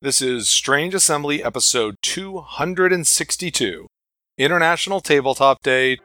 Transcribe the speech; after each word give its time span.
This 0.00 0.22
is 0.22 0.46
Strange 0.46 0.94
Assembly 0.94 1.42
episode 1.42 1.96
262 2.02 3.88
International 4.38 5.00
Tabletop 5.00 5.60
Day. 5.64 5.98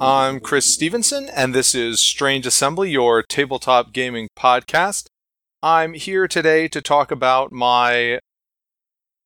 I'm 0.00 0.40
Chris 0.40 0.64
Stevenson, 0.64 1.28
and 1.28 1.54
this 1.54 1.74
is 1.74 2.00
Strange 2.00 2.46
Assembly, 2.46 2.90
your 2.90 3.22
tabletop 3.28 3.92
gaming 3.92 4.28
podcast. 4.34 5.08
I'm 5.62 5.92
here 5.92 6.26
today 6.26 6.68
to 6.68 6.80
talk 6.80 7.10
about 7.10 7.52
my 7.52 8.18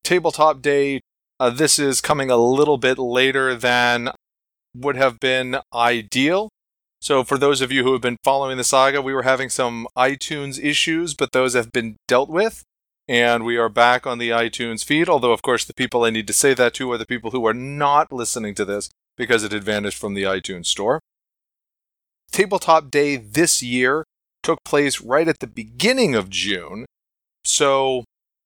tabletop 0.03 0.63
day. 0.63 1.01
Uh, 1.39 1.51
this 1.51 1.79
is 1.79 2.01
coming 2.01 2.29
a 2.29 2.37
little 2.37 2.77
bit 2.77 2.99
later 2.99 3.55
than 3.55 4.11
would 4.75 4.97
have 4.97 5.21
been 5.21 5.59
ideal. 5.75 6.49
So, 7.01 7.25
for 7.25 7.37
those 7.37 7.61
of 7.61 7.73
you 7.73 7.83
who 7.83 7.93
have 7.93 8.03
been 8.03 8.19
following 8.23 8.57
the 8.57 8.65
saga, 8.65 9.03
we 9.03 9.13
were 9.13 9.23
having 9.23 9.51
some 9.51 9.89
iTunes 9.97 10.63
issues, 10.63 11.15
but 11.15 11.33
those 11.33 11.55
have 11.55 11.73
been 11.73 11.97
dealt 12.07 12.31
with. 12.31 12.63
And 13.09 13.45
we 13.45 13.57
are 13.57 13.69
back 13.69 14.07
on 14.07 14.19
the 14.19 14.31
iTunes 14.31 14.85
feed. 14.85 15.09
Although, 15.09 15.33
of 15.33 15.43
course, 15.43 15.65
the 15.65 15.75
people 15.75 16.05
I 16.05 16.11
need 16.11 16.29
to 16.29 16.33
say 16.33 16.55
that 16.55 16.75
to 16.75 16.93
are 16.93 16.99
the 16.99 17.07
people 17.07 17.33
who 17.33 17.45
are 17.47 17.55
not 17.55 18.13
listening 18.13 18.55
to 18.55 18.65
this 18.65 18.89
because 19.17 19.43
it 19.43 19.53
had 19.53 19.65
vanished 19.65 19.99
from 19.99 20.15
the 20.15 20.23
iTunes 20.23 20.67
store. 20.67 21.01
Tabletop 22.31 22.91
Day 22.91 23.17
this 23.17 23.63
year 23.63 24.05
took 24.43 24.63
place 24.65 25.01
right 25.01 25.27
at 25.27 25.41
the 25.41 25.47
beginning 25.47 26.15
of 26.15 26.31
June. 26.31 26.87
So, 27.45 28.05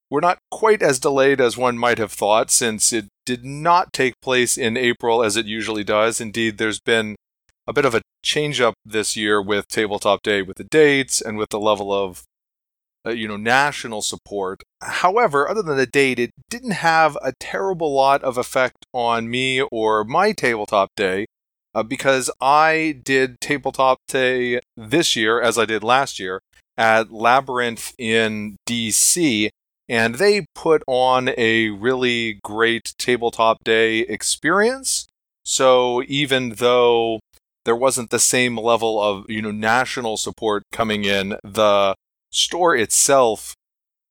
we're 0.09 0.19
not 0.19 0.39
quite 0.49 0.81
as 0.81 0.99
delayed 0.99 1.39
as 1.39 1.57
one 1.57 1.77
might 1.77 1.99
have 1.99 2.11
thought, 2.11 2.49
since 2.49 2.91
it 2.91 3.05
did 3.27 3.43
not 3.43 3.91
take 3.91 4.21
place 4.21 4.57
in 4.57 4.77
April 4.77 5.21
as 5.21 5.35
it 5.35 5.45
usually 5.45 5.83
does. 5.83 6.21
Indeed, 6.21 6.57
there's 6.57 6.79
been 6.79 7.17
a 7.67 7.73
bit 7.73 7.83
of 7.83 7.93
a 7.93 8.01
change 8.23 8.61
up 8.61 8.75
this 8.85 9.17
year 9.17 9.41
with 9.41 9.67
Tabletop 9.67 10.23
Day 10.23 10.41
with 10.41 10.55
the 10.55 10.63
dates 10.63 11.19
and 11.19 11.37
with 11.37 11.49
the 11.49 11.59
level 11.59 11.91
of 11.91 12.23
uh, 13.05 13.09
you 13.09 13.27
know 13.27 13.35
national 13.35 14.01
support. 14.01 14.63
However, 14.81 15.47
other 15.49 15.61
than 15.61 15.75
the 15.75 15.85
date, 15.85 16.19
it 16.19 16.31
didn't 16.49 16.71
have 16.71 17.17
a 17.21 17.33
terrible 17.37 17.93
lot 17.93 18.23
of 18.23 18.37
effect 18.37 18.85
on 18.93 19.29
me 19.29 19.61
or 19.61 20.05
my 20.05 20.31
Tabletop 20.31 20.91
Day 20.95 21.25
uh, 21.75 21.83
because 21.83 22.31
I 22.39 23.01
did 23.03 23.41
Tabletop 23.41 23.97
Day 24.07 24.61
this 24.77 25.17
year 25.17 25.41
as 25.41 25.57
I 25.57 25.65
did 25.65 25.83
last 25.83 26.17
year 26.17 26.39
at 26.77 27.11
Labyrinth 27.11 27.93
in 27.97 28.55
DC 28.65 29.49
and 29.89 30.15
they 30.15 30.45
put 30.53 30.83
on 30.87 31.29
a 31.37 31.69
really 31.69 32.39
great 32.43 32.93
tabletop 32.97 33.63
day 33.63 33.99
experience. 33.99 35.07
So 35.43 36.03
even 36.07 36.55
though 36.57 37.19
there 37.65 37.75
wasn't 37.75 38.09
the 38.09 38.19
same 38.19 38.57
level 38.57 39.01
of 39.01 39.29
you 39.29 39.41
know 39.41 39.51
national 39.51 40.17
support 40.17 40.63
coming 40.71 41.03
in, 41.03 41.37
the 41.43 41.95
store 42.31 42.75
itself 42.75 43.55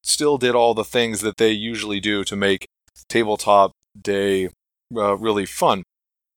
still 0.03 0.39
did 0.39 0.55
all 0.55 0.75
the 0.75 0.85
things 0.85 1.21
that 1.21 1.37
they 1.37 1.51
usually 1.51 2.01
do 2.01 2.25
to 2.25 2.37
make 2.37 2.67
tabletop 3.09 3.73
day 4.01 4.49
uh, 4.95 5.17
really 5.17 5.47
fun. 5.47 5.83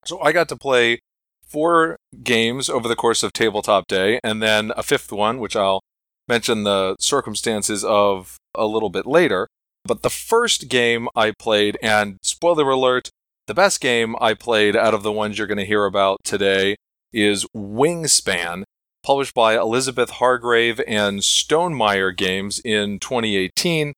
So 0.06 0.20
I 0.22 0.32
got 0.32 0.50
to 0.50 0.56
play 0.56 1.00
four 1.46 1.98
games 2.24 2.70
over 2.70 2.88
the 2.88 2.96
course 2.96 3.24
of 3.24 3.34
tabletop 3.34 3.88
day, 3.88 4.20
and 4.24 4.42
then 4.42 4.72
a 4.76 4.84
fifth 4.84 5.12
one, 5.12 5.40
which 5.40 5.56
I'll 5.56 5.82
mention 6.30 6.64
the 6.64 6.96
circumstances 7.00 7.84
of 7.84 8.38
a 8.56 8.66
little 8.66 8.90
bit 8.90 9.06
later. 9.06 9.48
But 9.84 10.04
the 10.04 10.10
first 10.10 10.70
game 10.70 11.10
I 11.16 11.32
played, 11.32 11.78
and 11.82 12.18
spoiler 12.22 12.70
alert, 12.70 13.10
the 13.48 13.54
best 13.54 13.82
game 13.82 14.16
I 14.22 14.36
played 14.36 14.76
out 14.76 14.94
of 14.94 15.04
the 15.04 15.12
ones 15.12 15.38
you're 15.38 15.48
going 15.48 15.58
to 15.58 15.66
hear 15.66 15.86
about 15.86 16.20
today 16.24 16.76
is 17.12 17.46
Wingspan, 17.56 18.64
published 19.04 19.34
by 19.34 19.58
Elizabeth 19.58 20.12
Hargrave 20.12 20.80
and 20.88 21.20
Stonemaier 21.22 22.16
Games 22.16 22.60
in 22.64 23.00
2018. 23.00 23.94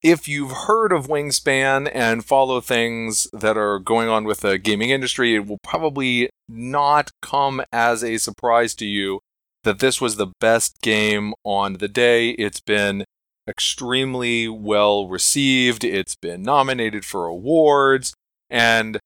If 0.00 0.28
you've 0.28 0.52
heard 0.52 0.92
of 0.92 1.08
Wingspan 1.08 1.90
and 1.92 2.24
follow 2.24 2.60
things 2.60 3.26
that 3.32 3.56
are 3.56 3.80
going 3.80 4.08
on 4.08 4.22
with 4.22 4.40
the 4.40 4.56
gaming 4.56 4.90
industry, 4.90 5.34
it 5.34 5.46
will 5.48 5.58
probably 5.64 6.30
not 6.48 7.10
come 7.20 7.60
as 7.72 8.04
a 8.04 8.18
surprise 8.18 8.76
to 8.76 8.86
you 8.86 9.18
that 9.68 9.80
this 9.80 10.00
was 10.00 10.16
the 10.16 10.32
best 10.40 10.80
game 10.80 11.34
on 11.44 11.74
the 11.74 11.88
day. 11.88 12.30
It's 12.30 12.60
been 12.60 13.04
extremely 13.46 14.48
well 14.48 15.06
received, 15.06 15.84
it's 15.84 16.16
been 16.16 16.42
nominated 16.42 17.04
for 17.04 17.26
awards, 17.26 18.14
and 18.48 18.98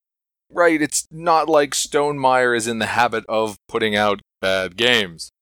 right, 0.48 0.80
it's 0.80 1.08
not 1.10 1.48
like 1.48 1.72
Stonemaier 1.72 2.56
is 2.56 2.68
in 2.68 2.78
the 2.78 2.86
habit 2.86 3.24
of 3.28 3.56
putting 3.66 3.96
out 3.96 4.20
bad 4.40 4.76
games. 4.76 5.32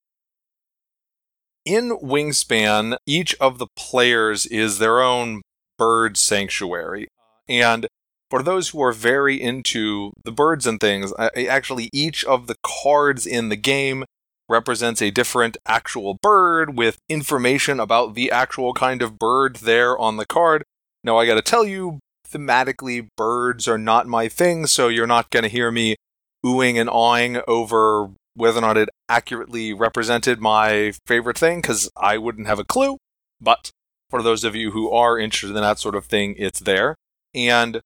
In 1.67 1.99
Wingspan, 1.99 2.97
each 3.05 3.35
of 3.35 3.59
the 3.59 3.69
players 3.77 4.47
is 4.47 4.79
their 4.79 5.03
own 5.03 5.43
bird 5.77 6.17
sanctuary. 6.17 7.09
And 7.47 7.87
for 8.31 8.43
those 8.43 8.71
who 8.71 8.83
are 8.83 8.93
very 8.93 9.39
into 9.39 10.13
the 10.25 10.33
birds 10.33 10.67
and 10.67 10.81
things, 10.81 11.13
actually, 11.19 11.91
each 11.93 12.25
of 12.25 12.47
the 12.47 12.57
cards 12.63 13.27
in 13.27 13.51
the 13.51 13.57
game 13.57 14.05
represents 14.51 15.01
a 15.01 15.11
different 15.11 15.57
actual 15.65 16.19
bird 16.21 16.77
with 16.77 16.99
information 17.09 17.79
about 17.79 18.15
the 18.15 18.31
actual 18.31 18.75
kind 18.75 19.01
of 19.01 19.19
bird 19.19 19.57
there 19.57 19.97
on 19.99 20.17
the 20.17 20.27
card. 20.27 20.65
Now, 21.05 21.17
I 21.17 21.27
gotta 21.27 21.41
tell 21.41 21.65
you, 21.65 22.01
thematically, 22.29 23.07
birds 23.17 23.69
are 23.69 23.79
not 23.79 24.07
my 24.07 24.29
thing, 24.29 24.67
so 24.67 24.89
you're 24.89 25.07
not 25.07 25.31
gonna 25.31 25.49
hear 25.49 25.71
me 25.71 25.97
oohing 26.45 26.79
and 26.79 26.91
awing 26.91 27.41
over 27.47 28.11
whether 28.35 28.59
or 28.59 28.63
not 28.63 28.77
it 28.77 28.89
accurately 29.09 29.73
represented 29.73 30.41
my 30.41 30.93
favorite 31.07 31.39
thing, 31.39 31.61
because 31.61 31.91
I 31.97 32.19
wouldn't 32.19 32.47
have 32.47 32.59
a 32.59 32.65
clue. 32.65 32.97
But 33.41 33.71
for 34.11 34.23
those 34.23 34.45
of 34.45 34.57
you 34.57 34.73
who 34.73 34.91
are 34.91 35.19
interested 35.19 35.57
in 35.57 35.63
that 35.63 35.79
sort 35.79 35.95
of 35.95 36.07
thing, 36.07 36.35
it's 36.37 36.61
there. 36.61 36.97
And 37.35 37.81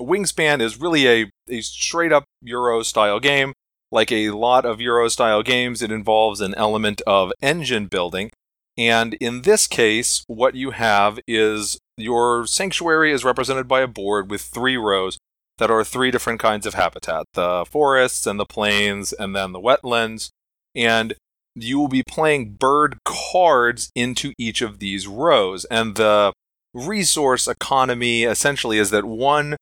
Wingspan 0.00 0.60
is 0.60 0.80
really 0.80 1.06
a, 1.06 1.30
a 1.48 1.60
straight 1.60 2.12
up 2.12 2.24
Euro 2.42 2.82
style 2.82 3.20
game 3.20 3.52
like 3.94 4.10
a 4.10 4.30
lot 4.30 4.66
of 4.66 4.80
Euro 4.80 5.08
style 5.08 5.44
games, 5.44 5.80
it 5.80 5.92
involves 5.92 6.40
an 6.40 6.52
element 6.56 7.00
of 7.06 7.32
engine 7.40 7.86
building. 7.86 8.32
And 8.76 9.14
in 9.14 9.42
this 9.42 9.68
case, 9.68 10.24
what 10.26 10.56
you 10.56 10.72
have 10.72 11.20
is 11.28 11.78
your 11.96 12.44
sanctuary 12.44 13.12
is 13.12 13.24
represented 13.24 13.68
by 13.68 13.82
a 13.82 13.86
board 13.86 14.32
with 14.32 14.42
three 14.42 14.76
rows 14.76 15.16
that 15.58 15.70
are 15.70 15.84
three 15.84 16.10
different 16.10 16.40
kinds 16.40 16.66
of 16.66 16.74
habitat 16.74 17.26
the 17.34 17.64
forests 17.70 18.26
and 18.26 18.40
the 18.40 18.44
plains 18.44 19.12
and 19.12 19.36
then 19.36 19.52
the 19.52 19.60
wetlands. 19.60 20.30
And 20.74 21.14
you 21.54 21.78
will 21.78 21.88
be 21.88 22.02
playing 22.02 22.54
bird 22.54 22.98
cards 23.04 23.92
into 23.94 24.32
each 24.36 24.60
of 24.60 24.80
these 24.80 25.06
rows. 25.06 25.66
And 25.66 25.94
the 25.94 26.32
resource 26.74 27.46
economy 27.46 28.24
essentially 28.24 28.78
is 28.78 28.90
that 28.90 29.04
one 29.04 29.54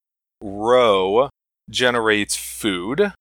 row 0.42 1.28
generates 1.68 2.34
food, 2.34 3.12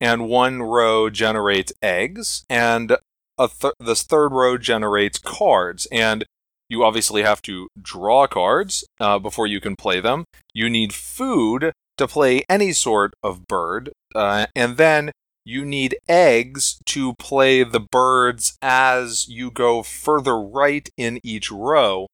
and 0.00 0.28
one 0.28 0.62
row 0.62 1.10
generates 1.10 1.72
eggs, 1.82 2.44
and 2.48 2.96
a 3.38 3.48
th- 3.48 3.74
this 3.78 4.02
third 4.02 4.32
row 4.32 4.58
generates 4.58 5.18
cards. 5.18 5.86
And 5.92 6.24
you 6.68 6.84
obviously 6.84 7.22
have 7.22 7.42
to 7.42 7.68
draw 7.80 8.26
cards 8.26 8.84
uh, 9.00 9.18
before 9.18 9.46
you 9.46 9.60
can 9.60 9.76
play 9.76 10.00
them. 10.00 10.24
You 10.54 10.70
need 10.70 10.92
food 10.92 11.72
to 11.98 12.08
play 12.08 12.44
any 12.48 12.72
sort 12.72 13.12
of 13.22 13.46
bird, 13.46 13.92
uh, 14.14 14.46
and 14.54 14.76
then 14.76 15.10
you 15.44 15.64
need 15.64 15.96
eggs 16.08 16.78
to 16.86 17.14
play 17.14 17.64
the 17.64 17.80
birds 17.80 18.56
as 18.62 19.26
you 19.28 19.50
go 19.50 19.82
further 19.82 20.40
right 20.40 20.88
in 20.96 21.18
each 21.24 21.50
row. 21.50 22.06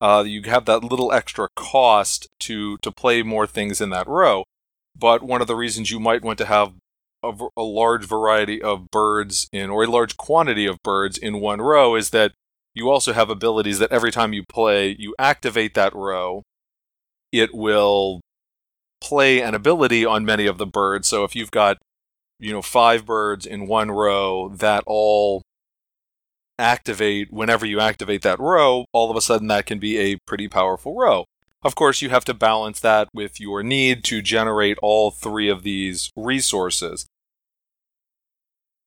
Uh, 0.00 0.24
you 0.26 0.42
have 0.44 0.64
that 0.64 0.82
little 0.82 1.12
extra 1.12 1.48
cost 1.54 2.26
to 2.40 2.78
to 2.78 2.90
play 2.90 3.22
more 3.22 3.46
things 3.46 3.80
in 3.80 3.90
that 3.90 4.08
row. 4.08 4.44
But 4.98 5.22
one 5.22 5.40
of 5.40 5.46
the 5.46 5.56
reasons 5.56 5.90
you 5.90 6.00
might 6.00 6.22
want 6.22 6.38
to 6.38 6.46
have 6.46 6.72
a, 7.22 7.32
a 7.56 7.62
large 7.62 8.04
variety 8.04 8.60
of 8.62 8.90
birds 8.90 9.48
in, 9.52 9.70
or 9.70 9.84
a 9.84 9.90
large 9.90 10.16
quantity 10.16 10.66
of 10.66 10.82
birds 10.82 11.18
in 11.18 11.40
one 11.40 11.60
row, 11.60 11.94
is 11.94 12.10
that 12.10 12.32
you 12.74 12.88
also 12.88 13.12
have 13.12 13.30
abilities 13.30 13.78
that 13.78 13.92
every 13.92 14.12
time 14.12 14.32
you 14.32 14.44
play, 14.48 14.94
you 14.98 15.14
activate 15.18 15.74
that 15.74 15.94
row, 15.94 16.42
it 17.32 17.54
will 17.54 18.20
play 19.00 19.40
an 19.40 19.54
ability 19.54 20.04
on 20.04 20.24
many 20.24 20.46
of 20.46 20.58
the 20.58 20.66
birds. 20.66 21.08
So 21.08 21.24
if 21.24 21.34
you've 21.34 21.50
got, 21.50 21.78
you 22.38 22.52
know, 22.52 22.62
five 22.62 23.04
birds 23.04 23.46
in 23.46 23.66
one 23.66 23.90
row 23.90 24.48
that 24.48 24.84
all 24.86 25.42
activate 26.58 27.32
whenever 27.32 27.64
you 27.64 27.80
activate 27.80 28.22
that 28.22 28.38
row, 28.38 28.84
all 28.92 29.10
of 29.10 29.16
a 29.16 29.20
sudden 29.20 29.48
that 29.48 29.66
can 29.66 29.78
be 29.78 29.98
a 29.98 30.18
pretty 30.26 30.48
powerful 30.48 30.94
row. 30.96 31.24
Of 31.62 31.74
course, 31.74 32.00
you 32.00 32.08
have 32.10 32.24
to 32.26 32.34
balance 32.34 32.80
that 32.80 33.08
with 33.12 33.40
your 33.40 33.62
need 33.62 34.04
to 34.04 34.22
generate 34.22 34.78
all 34.80 35.10
three 35.10 35.48
of 35.48 35.62
these 35.62 36.10
resources. 36.16 37.06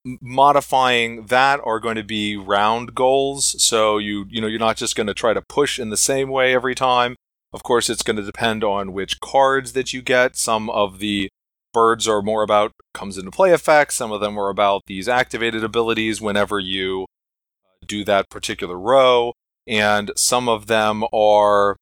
Modifying 0.06 1.28
that 1.28 1.62
are 1.64 1.80
going 1.80 1.96
to 1.96 2.04
be 2.04 2.36
round 2.36 2.94
goals. 2.94 3.62
So 3.64 3.98
you 3.98 4.26
you 4.30 4.42
know 4.42 4.48
you're 4.48 4.60
not 4.60 4.78
just 4.78 4.96
going 4.96 5.08
to 5.08 5.14
try 5.14 5.34
to 5.34 5.42
push 5.42 5.80
in 5.80 5.90
the 5.90 5.98
same 5.98 6.30
way 6.30 6.54
every 6.54 6.76
time. 6.76 7.16
Of 7.54 7.64
course, 7.64 7.90
it's 7.90 8.04
going 8.04 8.18
to 8.18 8.24
depend 8.24 8.64
on 8.64 8.94
which 8.94 9.20
cards 9.22 9.74
that 9.74 9.94
you 9.94 10.02
get. 10.02 10.36
Some 10.36 10.70
of 10.70 11.00
the 11.00 11.30
birds 11.74 12.08
are 12.08 12.22
more 12.22 12.44
about 12.44 12.72
comes 12.94 13.18
into 13.18 13.32
play 13.32 13.52
effects. 13.52 13.96
Some 13.96 14.12
of 14.12 14.22
them 14.22 14.38
are 14.38 14.50
about 14.50 14.84
these 14.88 15.08
activated 15.08 15.64
abilities 15.64 16.22
whenever 16.22 16.60
you 16.60 17.06
uh, 17.66 17.86
do 17.86 18.04
that 18.06 18.30
particular 18.30 18.78
row. 18.78 19.34
And 19.68 20.12
some 20.16 20.50
of 20.50 20.68
them 20.68 21.04
are 21.14 21.78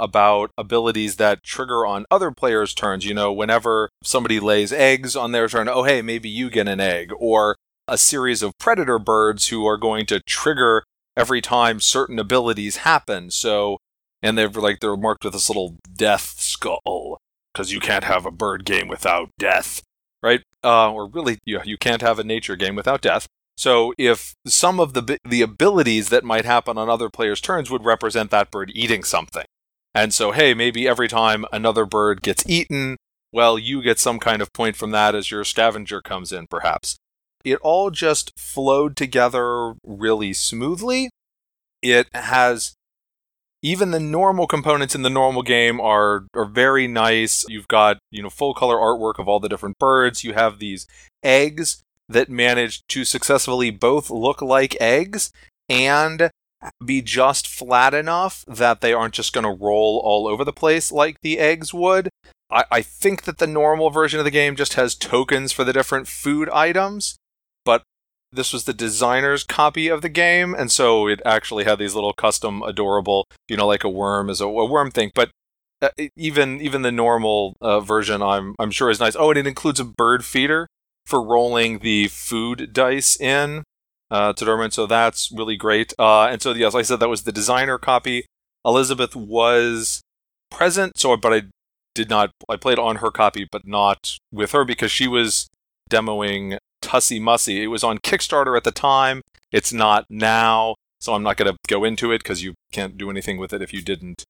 about 0.00 0.50
abilities 0.58 1.16
that 1.16 1.44
trigger 1.44 1.86
on 1.86 2.06
other 2.10 2.32
players' 2.32 2.74
turns. 2.74 3.04
You 3.04 3.14
know, 3.14 3.32
whenever 3.32 3.90
somebody 4.02 4.40
lays 4.40 4.72
eggs 4.72 5.14
on 5.14 5.30
their 5.30 5.46
turn, 5.46 5.68
oh, 5.68 5.84
hey, 5.84 6.02
maybe 6.02 6.28
you 6.28 6.50
get 6.50 6.66
an 6.66 6.80
egg. 6.80 7.12
Or 7.18 7.56
a 7.86 7.98
series 7.98 8.42
of 8.42 8.56
predator 8.58 8.98
birds 8.98 9.48
who 9.48 9.66
are 9.66 9.76
going 9.76 10.06
to 10.06 10.20
trigger 10.20 10.84
every 11.16 11.40
time 11.40 11.80
certain 11.80 12.18
abilities 12.18 12.78
happen. 12.78 13.30
So, 13.30 13.78
and 14.22 14.38
they're 14.38 14.48
like, 14.48 14.80
they're 14.80 14.96
marked 14.96 15.24
with 15.24 15.34
this 15.34 15.50
little 15.50 15.76
death 15.96 16.34
skull 16.38 17.18
because 17.52 17.72
you 17.72 17.80
can't 17.80 18.04
have 18.04 18.24
a 18.24 18.30
bird 18.30 18.64
game 18.64 18.88
without 18.88 19.30
death, 19.38 19.82
right? 20.22 20.40
Uh, 20.62 20.92
or 20.92 21.08
really, 21.08 21.38
you, 21.44 21.60
you 21.64 21.76
can't 21.76 22.02
have 22.02 22.18
a 22.18 22.24
nature 22.24 22.56
game 22.56 22.76
without 22.76 23.00
death. 23.02 23.26
So 23.56 23.92
if 23.98 24.34
some 24.46 24.80
of 24.80 24.94
the 24.94 25.18
the 25.22 25.42
abilities 25.42 26.08
that 26.08 26.24
might 26.24 26.46
happen 26.46 26.78
on 26.78 26.88
other 26.88 27.10
players' 27.10 27.42
turns 27.42 27.70
would 27.70 27.84
represent 27.84 28.30
that 28.30 28.50
bird 28.50 28.72
eating 28.74 29.04
something, 29.04 29.44
and 29.94 30.14
so, 30.14 30.32
hey, 30.32 30.54
maybe 30.54 30.86
every 30.86 31.08
time 31.08 31.44
another 31.52 31.84
bird 31.84 32.22
gets 32.22 32.44
eaten, 32.48 32.96
well, 33.32 33.58
you 33.58 33.82
get 33.82 33.98
some 33.98 34.18
kind 34.18 34.42
of 34.42 34.52
point 34.52 34.76
from 34.76 34.90
that 34.90 35.14
as 35.14 35.30
your 35.30 35.44
scavenger 35.44 36.00
comes 36.00 36.32
in, 36.32 36.46
perhaps. 36.46 36.96
It 37.44 37.58
all 37.62 37.90
just 37.90 38.32
flowed 38.38 38.96
together 38.96 39.74
really 39.84 40.32
smoothly. 40.32 41.10
It 41.82 42.08
has 42.14 42.74
even 43.62 43.90
the 43.90 44.00
normal 44.00 44.46
components 44.46 44.94
in 44.94 45.02
the 45.02 45.10
normal 45.10 45.42
game 45.42 45.80
are 45.80 46.26
are 46.34 46.44
very 46.44 46.86
nice. 46.86 47.44
You've 47.48 47.68
got, 47.68 47.98
you 48.10 48.22
know, 48.22 48.30
full 48.30 48.54
color 48.54 48.76
artwork 48.76 49.18
of 49.18 49.28
all 49.28 49.40
the 49.40 49.48
different 49.48 49.78
birds. 49.78 50.24
You 50.24 50.34
have 50.34 50.58
these 50.58 50.86
eggs 51.22 51.82
that 52.08 52.28
manage 52.28 52.82
to 52.88 53.04
successfully 53.04 53.70
both 53.70 54.10
look 54.10 54.42
like 54.42 54.80
eggs 54.80 55.30
and 55.68 56.29
be 56.84 57.02
just 57.02 57.46
flat 57.46 57.94
enough 57.94 58.44
that 58.46 58.80
they 58.80 58.92
aren't 58.92 59.14
just 59.14 59.32
going 59.32 59.44
to 59.44 59.64
roll 59.64 60.00
all 60.04 60.26
over 60.26 60.44
the 60.44 60.52
place 60.52 60.92
like 60.92 61.20
the 61.22 61.38
eggs 61.38 61.72
would. 61.72 62.08
I, 62.50 62.64
I 62.70 62.82
think 62.82 63.22
that 63.22 63.38
the 63.38 63.46
normal 63.46 63.90
version 63.90 64.18
of 64.18 64.24
the 64.24 64.30
game 64.30 64.56
just 64.56 64.74
has 64.74 64.94
tokens 64.94 65.52
for 65.52 65.64
the 65.64 65.72
different 65.72 66.08
food 66.08 66.48
items, 66.50 67.16
but 67.64 67.82
this 68.32 68.52
was 68.52 68.64
the 68.64 68.72
designer's 68.72 69.44
copy 69.44 69.88
of 69.88 70.02
the 70.02 70.08
game, 70.08 70.54
and 70.54 70.70
so 70.70 71.08
it 71.08 71.20
actually 71.24 71.64
had 71.64 71.78
these 71.78 71.94
little 71.94 72.12
custom, 72.12 72.62
adorable, 72.62 73.26
you 73.48 73.56
know, 73.56 73.66
like 73.66 73.84
a 73.84 73.88
worm 73.88 74.30
is 74.30 74.40
a, 74.40 74.46
a 74.46 74.66
worm 74.66 74.90
thing. 74.90 75.10
But 75.14 75.30
uh, 75.82 75.88
even 76.16 76.60
even 76.60 76.82
the 76.82 76.92
normal 76.92 77.56
uh, 77.60 77.80
version, 77.80 78.22
I'm 78.22 78.54
I'm 78.58 78.70
sure 78.70 78.90
is 78.90 79.00
nice. 79.00 79.16
Oh, 79.16 79.30
and 79.30 79.38
it 79.38 79.46
includes 79.46 79.80
a 79.80 79.84
bird 79.84 80.24
feeder 80.24 80.66
for 81.06 81.22
rolling 81.22 81.80
the 81.80 82.08
food 82.08 82.72
dice 82.72 83.18
in 83.20 83.64
uh, 84.10 84.32
to 84.32 84.44
Dorman, 84.44 84.70
so 84.70 84.86
that's 84.86 85.30
really 85.32 85.56
great. 85.56 85.92
Uh, 85.98 86.26
and 86.26 86.42
so, 86.42 86.52
yes, 86.52 86.74
I 86.74 86.82
said, 86.82 87.00
that 87.00 87.08
was 87.08 87.22
the 87.22 87.32
designer 87.32 87.78
copy. 87.78 88.24
Elizabeth 88.64 89.16
was 89.16 90.02
present, 90.50 90.98
so 90.98 91.16
but 91.16 91.32
I 91.32 91.42
did 91.94 92.10
not. 92.10 92.30
I 92.48 92.56
played 92.56 92.78
on 92.78 92.96
her 92.96 93.10
copy, 93.10 93.46
but 93.50 93.66
not 93.66 94.16
with 94.32 94.52
her 94.52 94.64
because 94.64 94.92
she 94.92 95.08
was 95.08 95.48
demoing 95.90 96.58
Tussie 96.82 97.20
Mussie. 97.20 97.62
It 97.62 97.68
was 97.68 97.84
on 97.84 97.98
Kickstarter 97.98 98.56
at 98.56 98.64
the 98.64 98.70
time. 98.70 99.22
It's 99.52 99.72
not 99.72 100.04
now, 100.08 100.76
so 101.00 101.14
I'm 101.14 101.22
not 101.22 101.36
going 101.36 101.52
to 101.52 101.58
go 101.68 101.84
into 101.84 102.12
it 102.12 102.22
because 102.22 102.42
you 102.42 102.54
can't 102.72 102.98
do 102.98 103.10
anything 103.10 103.38
with 103.38 103.52
it 103.52 103.62
if 103.62 103.72
you 103.72 103.82
didn't 103.82 104.24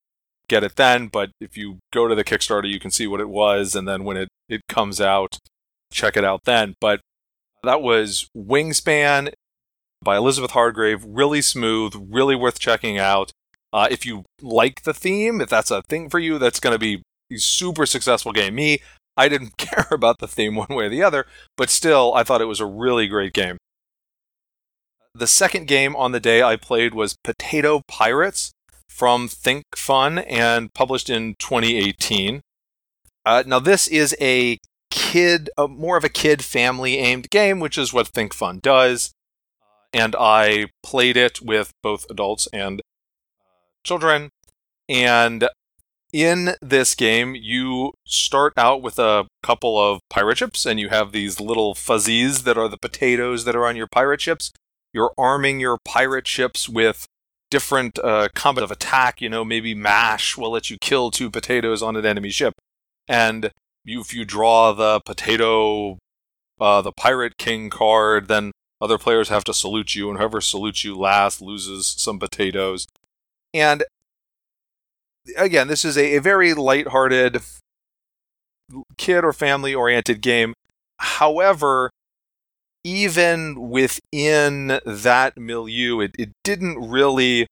get 0.48 0.64
it 0.64 0.76
then. 0.76 1.08
But 1.08 1.30
if 1.40 1.56
you 1.56 1.78
go 1.92 2.08
to 2.08 2.14
the 2.14 2.24
Kickstarter, 2.24 2.68
you 2.68 2.80
can 2.80 2.90
see 2.90 3.06
what 3.06 3.20
it 3.20 3.28
was, 3.28 3.74
and 3.74 3.86
then 3.86 4.04
when 4.04 4.16
it 4.16 4.28
it 4.48 4.62
comes 4.68 5.00
out, 5.00 5.38
check 5.92 6.16
it 6.16 6.24
out 6.24 6.42
then. 6.44 6.74
But 6.80 7.00
that 7.62 7.82
was 7.82 8.28
Wingspan 8.36 9.32
by 10.02 10.16
Elizabeth 10.16 10.52
Hargrave. 10.52 11.04
Really 11.04 11.42
smooth, 11.42 11.94
really 12.10 12.34
worth 12.34 12.58
checking 12.58 12.98
out. 12.98 13.32
Uh, 13.72 13.88
if 13.90 14.04
you 14.04 14.24
like 14.40 14.82
the 14.82 14.94
theme, 14.94 15.40
if 15.40 15.48
that's 15.48 15.70
a 15.70 15.82
thing 15.82 16.08
for 16.08 16.18
you, 16.18 16.38
that's 16.38 16.60
going 16.60 16.74
to 16.74 16.78
be 16.78 17.02
a 17.32 17.38
super 17.38 17.86
successful 17.86 18.32
game. 18.32 18.54
Me, 18.54 18.80
I 19.16 19.28
didn't 19.28 19.56
care 19.58 19.86
about 19.90 20.18
the 20.18 20.28
theme 20.28 20.56
one 20.56 20.68
way 20.68 20.86
or 20.86 20.88
the 20.88 21.02
other, 21.02 21.26
but 21.56 21.70
still, 21.70 22.12
I 22.14 22.24
thought 22.24 22.40
it 22.40 22.46
was 22.46 22.60
a 22.60 22.66
really 22.66 23.06
great 23.06 23.32
game. 23.32 23.58
The 25.14 25.26
second 25.26 25.66
game 25.66 25.94
on 25.96 26.12
the 26.12 26.20
day 26.20 26.42
I 26.42 26.56
played 26.56 26.94
was 26.94 27.16
Potato 27.24 27.82
Pirates 27.88 28.52
from 28.88 29.28
Think 29.28 29.64
Fun 29.76 30.18
and 30.18 30.72
published 30.72 31.10
in 31.10 31.34
2018. 31.38 32.40
Uh, 33.26 33.42
now, 33.46 33.58
this 33.58 33.86
is 33.88 34.16
a 34.20 34.58
kid, 34.90 35.50
uh, 35.58 35.66
more 35.66 35.96
of 35.96 36.04
a 36.04 36.08
kid 36.08 36.44
family 36.44 36.98
aimed 36.98 37.28
game, 37.30 37.60
which 37.60 37.76
is 37.76 37.92
what 37.92 38.08
Think 38.08 38.32
Fun 38.32 38.60
does 38.62 39.12
and 39.92 40.14
I 40.18 40.70
played 40.82 41.16
it 41.16 41.40
with 41.40 41.72
both 41.82 42.06
adults 42.10 42.46
and 42.52 42.80
children. 43.84 44.30
And 44.88 45.48
in 46.12 46.54
this 46.60 46.94
game, 46.94 47.34
you 47.34 47.92
start 48.06 48.52
out 48.56 48.82
with 48.82 48.98
a 48.98 49.26
couple 49.42 49.78
of 49.78 50.00
pirate 50.08 50.38
ships, 50.38 50.66
and 50.66 50.80
you 50.80 50.88
have 50.88 51.12
these 51.12 51.40
little 51.40 51.74
fuzzies 51.74 52.42
that 52.42 52.58
are 52.58 52.68
the 52.68 52.78
potatoes 52.78 53.44
that 53.44 53.56
are 53.56 53.66
on 53.66 53.76
your 53.76 53.86
pirate 53.86 54.20
ships. 54.20 54.52
You're 54.92 55.12
arming 55.16 55.60
your 55.60 55.78
pirate 55.84 56.26
ships 56.26 56.68
with 56.68 57.06
different 57.50 57.98
uh, 58.00 58.28
combat 58.34 58.64
of 58.64 58.72
attack. 58.72 59.20
You 59.20 59.28
know, 59.28 59.44
maybe 59.44 59.74
mash 59.74 60.36
will 60.36 60.50
let 60.50 60.68
you 60.70 60.78
kill 60.80 61.10
two 61.10 61.30
potatoes 61.30 61.82
on 61.82 61.94
an 61.96 62.04
enemy 62.04 62.30
ship, 62.30 62.54
and 63.06 63.52
you, 63.84 64.00
if 64.00 64.12
you 64.12 64.24
draw 64.24 64.72
the 64.72 65.00
potato, 65.06 65.98
uh, 66.60 66.82
the 66.82 66.92
pirate 66.92 67.38
king 67.38 67.70
card, 67.70 68.26
then 68.26 68.50
other 68.80 68.98
players 68.98 69.28
have 69.28 69.44
to 69.44 69.54
salute 69.54 69.94
you, 69.94 70.08
and 70.08 70.18
whoever 70.18 70.40
salutes 70.40 70.84
you 70.84 70.96
last 70.96 71.40
loses 71.42 71.86
some 71.86 72.18
potatoes. 72.18 72.86
And 73.52 73.84
again, 75.36 75.68
this 75.68 75.84
is 75.84 75.96
a, 75.96 76.16
a 76.16 76.20
very 76.20 76.54
lighthearted, 76.54 77.40
kid 78.96 79.24
or 79.24 79.32
family 79.32 79.74
oriented 79.74 80.20
game. 80.20 80.54
However, 80.98 81.90
even 82.84 83.68
within 83.70 84.80
that 84.86 85.36
milieu, 85.36 86.00
it, 86.00 86.12
it 86.18 86.30
didn't 86.44 86.90
really 86.90 87.46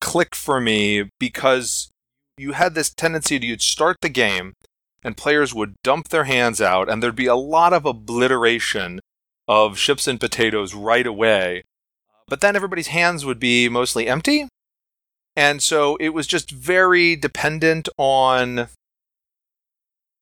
click 0.00 0.34
for 0.34 0.60
me 0.60 1.08
because 1.18 1.88
you 2.36 2.52
had 2.52 2.74
this 2.74 2.90
tendency 2.90 3.38
to 3.38 3.46
you'd 3.46 3.62
start 3.62 3.96
the 4.02 4.08
game 4.08 4.54
and 5.02 5.16
players 5.16 5.54
would 5.54 5.74
dump 5.82 6.08
their 6.08 6.24
hands 6.24 6.60
out 6.60 6.90
and 6.90 7.02
there'd 7.02 7.16
be 7.16 7.26
a 7.26 7.36
lot 7.36 7.72
of 7.72 7.86
obliteration 7.86 9.00
of 9.46 9.78
ships 9.78 10.06
and 10.06 10.20
potatoes 10.20 10.74
right 10.74 11.06
away. 11.06 11.64
But 12.26 12.40
then 12.40 12.56
everybody's 12.56 12.88
hands 12.88 13.24
would 13.24 13.38
be 13.38 13.68
mostly 13.68 14.08
empty. 14.08 14.48
And 15.36 15.62
so 15.62 15.96
it 15.96 16.10
was 16.10 16.26
just 16.26 16.50
very 16.50 17.16
dependent 17.16 17.88
on 17.98 18.68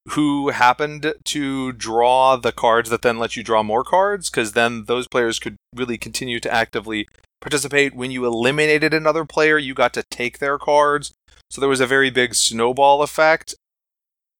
who 0.09 0.49
happened 0.49 1.15
to 1.23 1.73
draw 1.73 2.35
the 2.35 2.51
cards 2.51 2.91
that 2.91 3.03
then 3.03 3.21
let 3.21 3.37
you 3.37 3.45
draw 3.45 3.63
more 3.63 3.85
cards, 3.85 4.31
because 4.31 4.53
then 4.53 4.87
those 4.87 5.07
players 5.07 5.39
could 5.39 5.55
really 5.77 5.97
continue 5.97 6.41
to 6.41 6.53
actively 6.53 7.07
participate. 7.41 7.95
When 7.95 8.11
you 8.11 8.25
eliminated 8.25 8.93
another 8.93 9.25
player, 9.25 9.59
you 9.59 9.75
got 9.75 9.95
to 9.95 10.03
take 10.11 10.39
their 10.39 10.59
cards. 10.59 11.13
So 11.51 11.61
there 11.61 11.71
was 11.71 11.81
a 11.81 11.87
very 11.87 12.11
big 12.11 12.35
snowball 12.35 13.03
effect. 13.03 13.55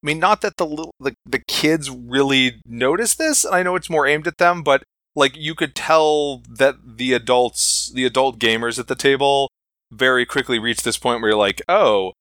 I 0.03 0.07
mean, 0.07 0.19
not 0.19 0.41
that 0.41 0.57
the 0.57 0.91
the, 0.99 1.15
the 1.25 1.39
kids 1.39 1.91
really 1.91 2.61
notice 2.67 3.15
this, 3.15 3.45
and 3.45 3.55
I 3.55 3.63
know 3.63 3.77
it's 3.77 3.91
more 3.91 4.07
aimed 4.07 4.27
at 4.27 4.39
them, 4.39 4.63
but 4.63 4.83
like 5.15 5.37
you 5.37 5.55
could 5.55 5.75
tell 5.75 6.43
that 6.49 6.77
the 6.97 7.13
adults, 7.13 7.91
the 7.95 8.05
adult 8.05 8.39
gamers 8.39 8.79
at 8.79 8.89
the 8.89 8.95
table, 8.95 9.49
very 9.93 10.27
quickly 10.27 10.59
reach 10.59 10.83
this 10.83 10.99
point 10.99 11.21
where 11.21 11.31
you're 11.31 11.39
like, 11.39 11.63
oh, 11.69 12.13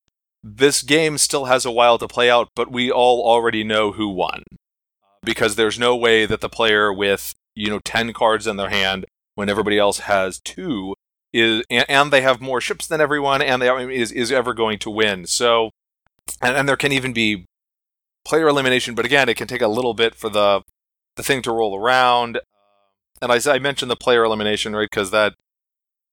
this 0.44 0.82
game 0.82 1.18
still 1.18 1.46
has 1.46 1.66
a 1.66 1.72
while 1.72 1.98
to 1.98 2.08
play 2.08 2.30
out, 2.30 2.50
but 2.56 2.72
we 2.72 2.92
all 2.92 3.24
already 3.26 3.64
know 3.64 3.94
who 3.94 4.10
won. 4.10 4.44
Because 5.24 5.56
there's 5.56 5.80
no 5.80 5.96
way 5.96 6.26
that 6.26 6.42
the 6.42 6.50
player 6.50 6.92
with 6.92 7.34
you 7.56 7.70
know 7.70 7.80
10 7.80 8.14
cards 8.14 8.48
in 8.48 8.58
their 8.58 8.70
hand 8.70 9.06
when 9.36 9.50
everybody 9.50 9.78
else 9.78 10.00
has 10.00 10.40
two 10.40 10.96
is 11.34 11.64
and, 11.70 11.86
and 11.90 12.12
they 12.12 12.22
have 12.22 12.42
more 12.42 12.62
ships 12.62 12.88
than 12.88 13.02
everyone 13.02 13.42
and 13.42 13.62
they 13.62 13.96
is 13.96 14.12
is 14.12 14.32
ever 14.32 14.54
going 14.54 14.80
to 14.80 14.90
win. 14.90 15.26
So 15.26 15.72
and, 16.42 16.56
and 16.56 16.68
there 16.68 16.78
can 16.78 16.92
even 16.92 17.14
be 17.14 17.46
player 18.24 18.48
elimination, 18.48 18.96
but 18.96 19.06
again, 19.06 19.30
it 19.30 19.38
can 19.38 19.48
take 19.48 19.62
a 19.62 19.68
little 19.68 19.94
bit 19.94 20.16
for 20.16 20.30
the 20.30 20.62
the 21.16 21.24
thing 21.24 21.42
to 21.44 21.52
roll 21.52 21.78
around. 21.78 22.40
And 23.22 23.32
I, 23.32 23.40
I 23.46 23.60
mentioned 23.60 23.92
the 23.92 23.96
player 23.96 24.24
elimination, 24.24 24.76
right? 24.76 24.88
Because 24.90 25.12
that, 25.12 25.34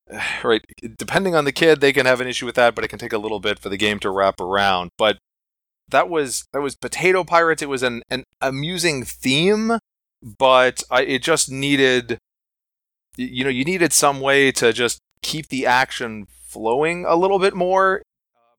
right, 0.43 0.63
depending 0.97 1.35
on 1.35 1.45
the 1.45 1.51
kid, 1.51 1.81
they 1.81 1.93
can 1.93 2.05
have 2.05 2.21
an 2.21 2.27
issue 2.27 2.45
with 2.45 2.55
that, 2.55 2.75
but 2.75 2.83
it 2.83 2.89
can 2.89 2.99
take 2.99 3.13
a 3.13 3.17
little 3.17 3.39
bit 3.39 3.59
for 3.59 3.69
the 3.69 3.77
game 3.77 3.99
to 3.99 4.11
wrap 4.11 4.39
around. 4.39 4.91
But 4.97 5.17
that 5.89 6.09
was 6.09 6.47
that 6.53 6.61
was 6.61 6.75
Potato 6.75 7.23
Pirates. 7.23 7.61
It 7.61 7.69
was 7.69 7.83
an 7.83 8.03
an 8.09 8.23
amusing 8.41 9.03
theme, 9.03 9.79
but 10.21 10.83
I, 10.91 11.01
it 11.03 11.23
just 11.23 11.51
needed, 11.51 12.19
you 13.17 13.43
know, 13.43 13.49
you 13.49 13.65
needed 13.65 13.93
some 13.93 14.19
way 14.19 14.51
to 14.53 14.71
just 14.73 14.99
keep 15.21 15.47
the 15.47 15.65
action 15.65 16.27
flowing 16.45 17.05
a 17.05 17.15
little 17.15 17.39
bit 17.39 17.55
more. 17.55 18.01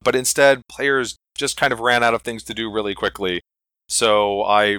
But 0.03 0.17
instead, 0.17 0.63
players 0.69 1.19
just 1.41 1.57
kind 1.57 1.73
of 1.73 1.81
ran 1.81 2.05
out 2.05 2.15
of 2.15 2.23
things 2.23 2.45
to 2.45 2.55
do 2.55 2.71
really 2.71 2.95
quickly. 2.95 3.41
So 3.89 4.45
I 4.45 4.79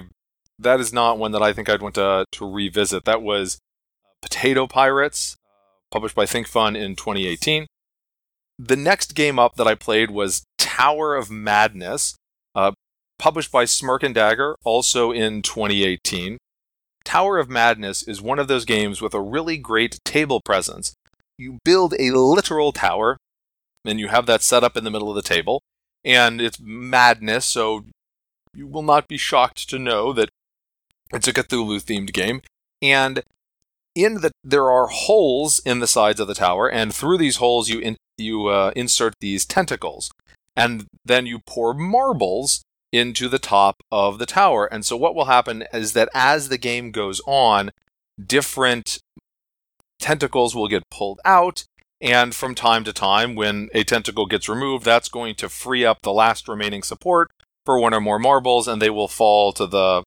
that 0.58 0.80
is 0.80 0.92
not 0.92 1.18
one 1.18 1.32
that 1.32 1.42
I 1.42 1.52
think 1.52 1.68
I'd 1.68 1.82
want 1.82 1.96
to, 1.96 2.24
to 2.30 2.50
revisit. 2.50 3.04
That 3.04 3.22
was 3.22 3.58
Potato 4.22 4.66
Pirates, 4.66 5.36
published 5.90 6.14
by 6.14 6.24
Think 6.24 6.46
Fun 6.46 6.76
in 6.76 6.94
2018. 6.96 7.66
The 8.58 8.76
next 8.76 9.14
game 9.14 9.38
up 9.38 9.56
that 9.56 9.66
I 9.66 9.74
played 9.74 10.10
was 10.10 10.44
Tower 10.56 11.16
of 11.16 11.30
Madness, 11.30 12.14
uh, 12.54 12.72
published 13.18 13.50
by 13.50 13.64
Smirk 13.64 14.02
and 14.02 14.14
Dagger, 14.14 14.56
also 14.64 15.10
in 15.10 15.42
2018. 15.42 16.38
Tower 17.04 17.38
of 17.38 17.50
Madness 17.50 18.06
is 18.06 18.22
one 18.22 18.38
of 18.38 18.46
those 18.46 18.64
games 18.64 19.02
with 19.02 19.14
a 19.14 19.20
really 19.20 19.56
great 19.56 19.98
table 20.04 20.40
presence. 20.40 20.94
You 21.36 21.58
build 21.64 21.94
a 21.98 22.12
literal 22.12 22.70
tower, 22.70 23.16
and 23.84 23.98
you 23.98 24.08
have 24.08 24.26
that 24.26 24.42
set 24.42 24.62
up 24.62 24.76
in 24.76 24.84
the 24.84 24.90
middle 24.90 25.10
of 25.10 25.16
the 25.16 25.22
table, 25.22 25.60
and 26.04 26.40
it's 26.40 26.60
madness, 26.60 27.46
so 27.46 27.84
you 28.54 28.66
will 28.66 28.82
not 28.82 29.08
be 29.08 29.16
shocked 29.16 29.68
to 29.70 29.78
know 29.78 30.12
that 30.12 30.28
it's 31.12 31.28
a 31.28 31.32
Cthulhu 31.32 31.82
themed 31.82 32.12
game. 32.12 32.42
And 32.80 33.22
in 33.94 34.14
the 34.22 34.30
there 34.42 34.70
are 34.70 34.86
holes 34.86 35.60
in 35.64 35.78
the 35.80 35.86
sides 35.86 36.20
of 36.20 36.28
the 36.28 36.34
tower, 36.34 36.68
and 36.68 36.94
through 36.94 37.18
these 37.18 37.36
holes 37.36 37.68
you 37.68 37.78
in, 37.78 37.96
you 38.18 38.46
uh, 38.46 38.72
insert 38.74 39.14
these 39.20 39.44
tentacles, 39.44 40.10
and 40.56 40.86
then 41.04 41.26
you 41.26 41.38
pour 41.46 41.74
marbles 41.74 42.62
into 42.92 43.28
the 43.28 43.38
top 43.38 43.76
of 43.90 44.18
the 44.18 44.26
tower. 44.26 44.66
And 44.66 44.84
so 44.84 44.96
what 44.96 45.14
will 45.14 45.24
happen 45.24 45.64
is 45.72 45.94
that 45.94 46.10
as 46.14 46.48
the 46.48 46.58
game 46.58 46.90
goes 46.90 47.20
on, 47.26 47.70
different 48.24 48.98
tentacles 49.98 50.54
will 50.54 50.68
get 50.68 50.90
pulled 50.90 51.20
out. 51.24 51.64
And 52.02 52.34
from 52.34 52.56
time 52.56 52.82
to 52.84 52.92
time, 52.92 53.36
when 53.36 53.68
a 53.72 53.84
tentacle 53.84 54.26
gets 54.26 54.48
removed, 54.48 54.84
that's 54.84 55.08
going 55.08 55.36
to 55.36 55.48
free 55.48 55.84
up 55.84 55.98
the 56.02 56.12
last 56.12 56.48
remaining 56.48 56.82
support 56.82 57.30
for 57.64 57.78
one 57.78 57.94
or 57.94 58.00
more 58.00 58.18
marbles, 58.18 58.66
and 58.66 58.82
they 58.82 58.90
will 58.90 59.06
fall 59.06 59.52
to 59.52 59.68
the 59.68 60.02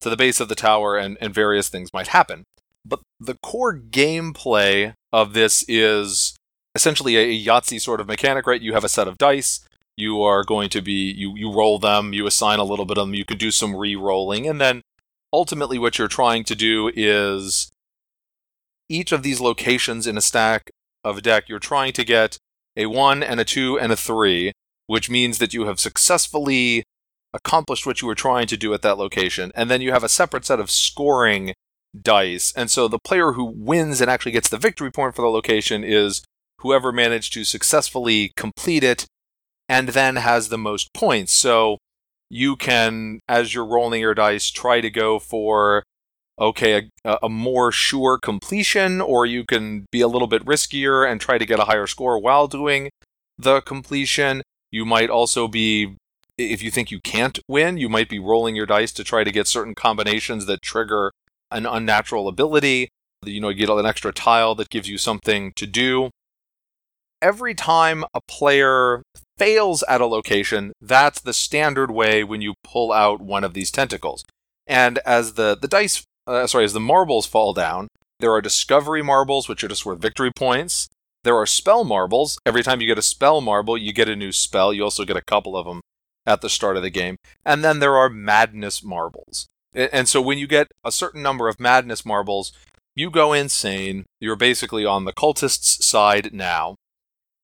to 0.00 0.10
the 0.10 0.16
base 0.16 0.40
of 0.40 0.48
the 0.48 0.54
tower, 0.54 0.96
and, 0.96 1.18
and 1.20 1.34
various 1.34 1.68
things 1.68 1.92
might 1.92 2.08
happen. 2.08 2.44
But 2.84 3.00
the 3.20 3.36
core 3.42 3.78
gameplay 3.78 4.94
of 5.12 5.34
this 5.34 5.64
is 5.68 6.36
essentially 6.74 7.16
a 7.16 7.46
Yahtzee 7.46 7.80
sort 7.80 8.00
of 8.00 8.06
mechanic, 8.06 8.46
right? 8.46 8.60
You 8.60 8.72
have 8.72 8.84
a 8.84 8.88
set 8.88 9.08
of 9.08 9.18
dice. 9.18 9.60
You 9.96 10.22
are 10.22 10.44
going 10.44 10.70
to 10.70 10.80
be 10.80 11.12
you 11.12 11.34
you 11.36 11.52
roll 11.52 11.78
them, 11.78 12.14
you 12.14 12.26
assign 12.26 12.58
a 12.58 12.64
little 12.64 12.86
bit 12.86 12.96
of 12.96 13.06
them, 13.06 13.14
you 13.14 13.26
can 13.26 13.36
do 13.36 13.50
some 13.50 13.76
re-rolling, 13.76 14.46
and 14.46 14.58
then 14.58 14.80
ultimately 15.34 15.78
what 15.78 15.98
you're 15.98 16.08
trying 16.08 16.44
to 16.44 16.54
do 16.54 16.90
is 16.94 17.70
each 18.88 19.12
of 19.12 19.22
these 19.22 19.40
locations 19.40 20.06
in 20.06 20.16
a 20.16 20.22
stack 20.22 20.70
of 21.04 21.18
a 21.18 21.22
deck, 21.22 21.48
you're 21.48 21.58
trying 21.58 21.92
to 21.94 22.04
get 22.04 22.38
a 22.76 22.86
one 22.86 23.22
and 23.22 23.40
a 23.40 23.44
two 23.44 23.78
and 23.78 23.92
a 23.92 23.96
three, 23.96 24.52
which 24.86 25.10
means 25.10 25.38
that 25.38 25.54
you 25.54 25.66
have 25.66 25.80
successfully 25.80 26.84
accomplished 27.32 27.86
what 27.86 28.00
you 28.00 28.08
were 28.08 28.14
trying 28.14 28.46
to 28.46 28.56
do 28.56 28.72
at 28.74 28.82
that 28.82 28.98
location. 28.98 29.52
And 29.54 29.70
then 29.70 29.80
you 29.80 29.92
have 29.92 30.04
a 30.04 30.08
separate 30.08 30.44
set 30.44 30.60
of 30.60 30.70
scoring 30.70 31.54
dice. 32.00 32.52
And 32.56 32.70
so 32.70 32.88
the 32.88 32.98
player 32.98 33.32
who 33.32 33.44
wins 33.44 34.00
and 34.00 34.10
actually 34.10 34.32
gets 34.32 34.48
the 34.48 34.58
victory 34.58 34.90
point 34.90 35.14
for 35.14 35.22
the 35.22 35.28
location 35.28 35.84
is 35.84 36.22
whoever 36.60 36.92
managed 36.92 37.32
to 37.34 37.44
successfully 37.44 38.32
complete 38.36 38.84
it 38.84 39.06
and 39.68 39.90
then 39.90 40.16
has 40.16 40.48
the 40.48 40.58
most 40.58 40.92
points. 40.94 41.32
So 41.32 41.78
you 42.30 42.56
can, 42.56 43.20
as 43.28 43.54
you're 43.54 43.66
rolling 43.66 44.00
your 44.00 44.14
dice, 44.14 44.50
try 44.50 44.80
to 44.80 44.90
go 44.90 45.18
for 45.18 45.82
okay, 46.38 46.90
a, 47.04 47.18
a, 47.22 47.28
more 47.28 47.72
sure 47.72 48.18
completion, 48.18 49.00
or 49.00 49.24
you 49.24 49.44
can 49.44 49.86
be 49.90 50.00
a 50.00 50.08
little 50.08 50.28
bit 50.28 50.44
riskier 50.44 51.10
and 51.10 51.20
try 51.20 51.38
to 51.38 51.46
get 51.46 51.58
a 51.58 51.64
higher 51.64 51.86
score 51.86 52.18
while 52.18 52.46
doing 52.46 52.90
the 53.38 53.60
completion. 53.62 54.42
You 54.70 54.84
might 54.84 55.10
also 55.10 55.48
be, 55.48 55.96
if 56.36 56.62
you 56.62 56.70
think 56.70 56.90
you 56.90 57.00
can't 57.00 57.38
win, 57.48 57.78
you 57.78 57.88
might 57.88 58.08
be 58.08 58.18
rolling 58.18 58.54
your 58.54 58.66
dice 58.66 58.92
to 58.92 59.04
try 59.04 59.24
to 59.24 59.32
get 59.32 59.46
certain 59.46 59.74
combinations 59.74 60.46
that 60.46 60.62
trigger 60.62 61.10
an 61.50 61.66
unnatural 61.66 62.28
ability. 62.28 62.88
You 63.24 63.40
know, 63.40 63.48
you 63.48 63.66
get 63.66 63.70
an 63.70 63.86
extra 63.86 64.12
tile 64.12 64.54
that 64.56 64.70
gives 64.70 64.88
you 64.88 64.98
something 64.98 65.52
to 65.56 65.66
do. 65.66 66.10
Every 67.22 67.54
time 67.54 68.04
a 68.12 68.20
player 68.28 69.02
fails 69.38 69.82
at 69.84 70.02
a 70.02 70.06
location, 70.06 70.72
that's 70.82 71.20
the 71.20 71.32
standard 71.32 71.90
way 71.90 72.22
when 72.22 72.42
you 72.42 72.54
pull 72.62 72.92
out 72.92 73.22
one 73.22 73.42
of 73.42 73.54
these 73.54 73.70
tentacles. 73.70 74.24
And 74.66 74.98
as 74.98 75.34
the, 75.34 75.56
the 75.60 75.68
dice, 75.68 76.04
uh, 76.26 76.46
sorry, 76.46 76.64
as 76.64 76.72
the 76.72 76.80
marbles 76.80 77.26
fall 77.26 77.52
down, 77.52 77.88
there 78.20 78.32
are 78.32 78.40
discovery 78.40 79.02
marbles, 79.02 79.48
which 79.48 79.62
are 79.62 79.68
just 79.68 79.84
worth 79.84 80.00
victory 80.00 80.30
points. 80.34 80.88
There 81.24 81.36
are 81.36 81.46
spell 81.46 81.84
marbles. 81.84 82.38
Every 82.46 82.62
time 82.62 82.80
you 82.80 82.86
get 82.86 82.98
a 82.98 83.02
spell 83.02 83.40
marble, 83.40 83.76
you 83.76 83.92
get 83.92 84.08
a 84.08 84.16
new 84.16 84.32
spell. 84.32 84.72
You 84.72 84.84
also 84.84 85.04
get 85.04 85.16
a 85.16 85.22
couple 85.22 85.56
of 85.56 85.66
them 85.66 85.80
at 86.24 86.40
the 86.40 86.48
start 86.48 86.76
of 86.76 86.82
the 86.82 86.90
game. 86.90 87.16
And 87.44 87.64
then 87.64 87.78
there 87.78 87.96
are 87.96 88.08
madness 88.08 88.82
marbles. 88.82 89.46
And 89.74 90.08
so 90.08 90.22
when 90.22 90.38
you 90.38 90.46
get 90.46 90.68
a 90.84 90.92
certain 90.92 91.22
number 91.22 91.48
of 91.48 91.60
madness 91.60 92.06
marbles, 92.06 92.52
you 92.94 93.10
go 93.10 93.32
insane. 93.32 94.06
You're 94.20 94.36
basically 94.36 94.86
on 94.86 95.04
the 95.04 95.12
cultists' 95.12 95.82
side 95.82 96.32
now. 96.32 96.76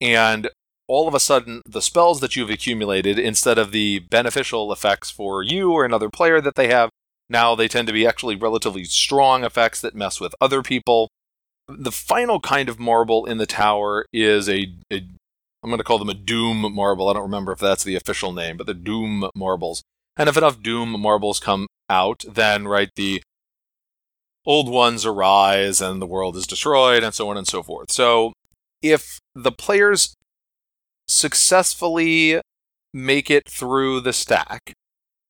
And 0.00 0.48
all 0.88 1.06
of 1.06 1.14
a 1.14 1.20
sudden, 1.20 1.60
the 1.66 1.82
spells 1.82 2.20
that 2.20 2.34
you've 2.34 2.50
accumulated, 2.50 3.18
instead 3.18 3.58
of 3.58 3.70
the 3.70 4.00
beneficial 4.00 4.72
effects 4.72 5.10
for 5.10 5.42
you 5.42 5.72
or 5.72 5.84
another 5.84 6.08
player 6.08 6.40
that 6.40 6.54
they 6.54 6.68
have, 6.68 6.90
now 7.32 7.54
they 7.54 7.66
tend 7.66 7.88
to 7.88 7.92
be 7.92 8.06
actually 8.06 8.36
relatively 8.36 8.84
strong 8.84 9.42
effects 9.42 9.80
that 9.80 9.94
mess 9.94 10.20
with 10.20 10.34
other 10.40 10.62
people. 10.62 11.08
The 11.68 11.92
final 11.92 12.38
kind 12.38 12.68
of 12.68 12.78
marble 12.78 13.24
in 13.26 13.38
the 13.38 13.46
tower 13.46 14.06
is 14.12 14.48
a, 14.48 14.72
a 14.92 15.02
I'm 15.62 15.70
going 15.70 15.78
to 15.78 15.84
call 15.84 15.98
them 15.98 16.08
a 16.08 16.14
doom 16.14 16.74
marble. 16.74 17.08
I 17.08 17.12
don't 17.12 17.22
remember 17.22 17.52
if 17.52 17.60
that's 17.60 17.84
the 17.84 17.94
official 17.94 18.32
name, 18.32 18.56
but 18.56 18.66
the 18.66 18.74
doom 18.74 19.28
marbles. 19.34 19.82
And 20.16 20.28
if 20.28 20.36
enough 20.36 20.60
doom 20.60 21.00
marbles 21.00 21.40
come 21.40 21.66
out, 21.88 22.24
then, 22.28 22.66
right, 22.66 22.90
the 22.96 23.22
old 24.44 24.68
ones 24.68 25.06
arise 25.06 25.80
and 25.80 26.02
the 26.02 26.06
world 26.06 26.36
is 26.36 26.46
destroyed 26.46 27.04
and 27.04 27.14
so 27.14 27.28
on 27.28 27.36
and 27.36 27.46
so 27.46 27.62
forth. 27.62 27.92
So 27.92 28.32
if 28.82 29.20
the 29.34 29.52
players 29.52 30.14
successfully 31.06 32.40
make 32.92 33.30
it 33.30 33.48
through 33.48 34.00
the 34.00 34.12
stack, 34.12 34.74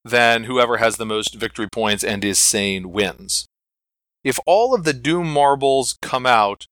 then 0.05 0.45
whoever 0.45 0.79
has 0.79 0.97
the 0.97 1.07
most 1.07 1.35
victory 1.35 1.69
points 1.71 2.03
and 2.03 2.25
is 2.25 2.39
sane 2.39 2.91
wins. 2.91 3.47
If 4.25 4.39
all 4.47 4.75
of 4.75 4.85
the 4.85 4.93
Doom 4.93 5.33
marbles 5.33 5.97
come 6.01 6.27
out, 6.27 6.67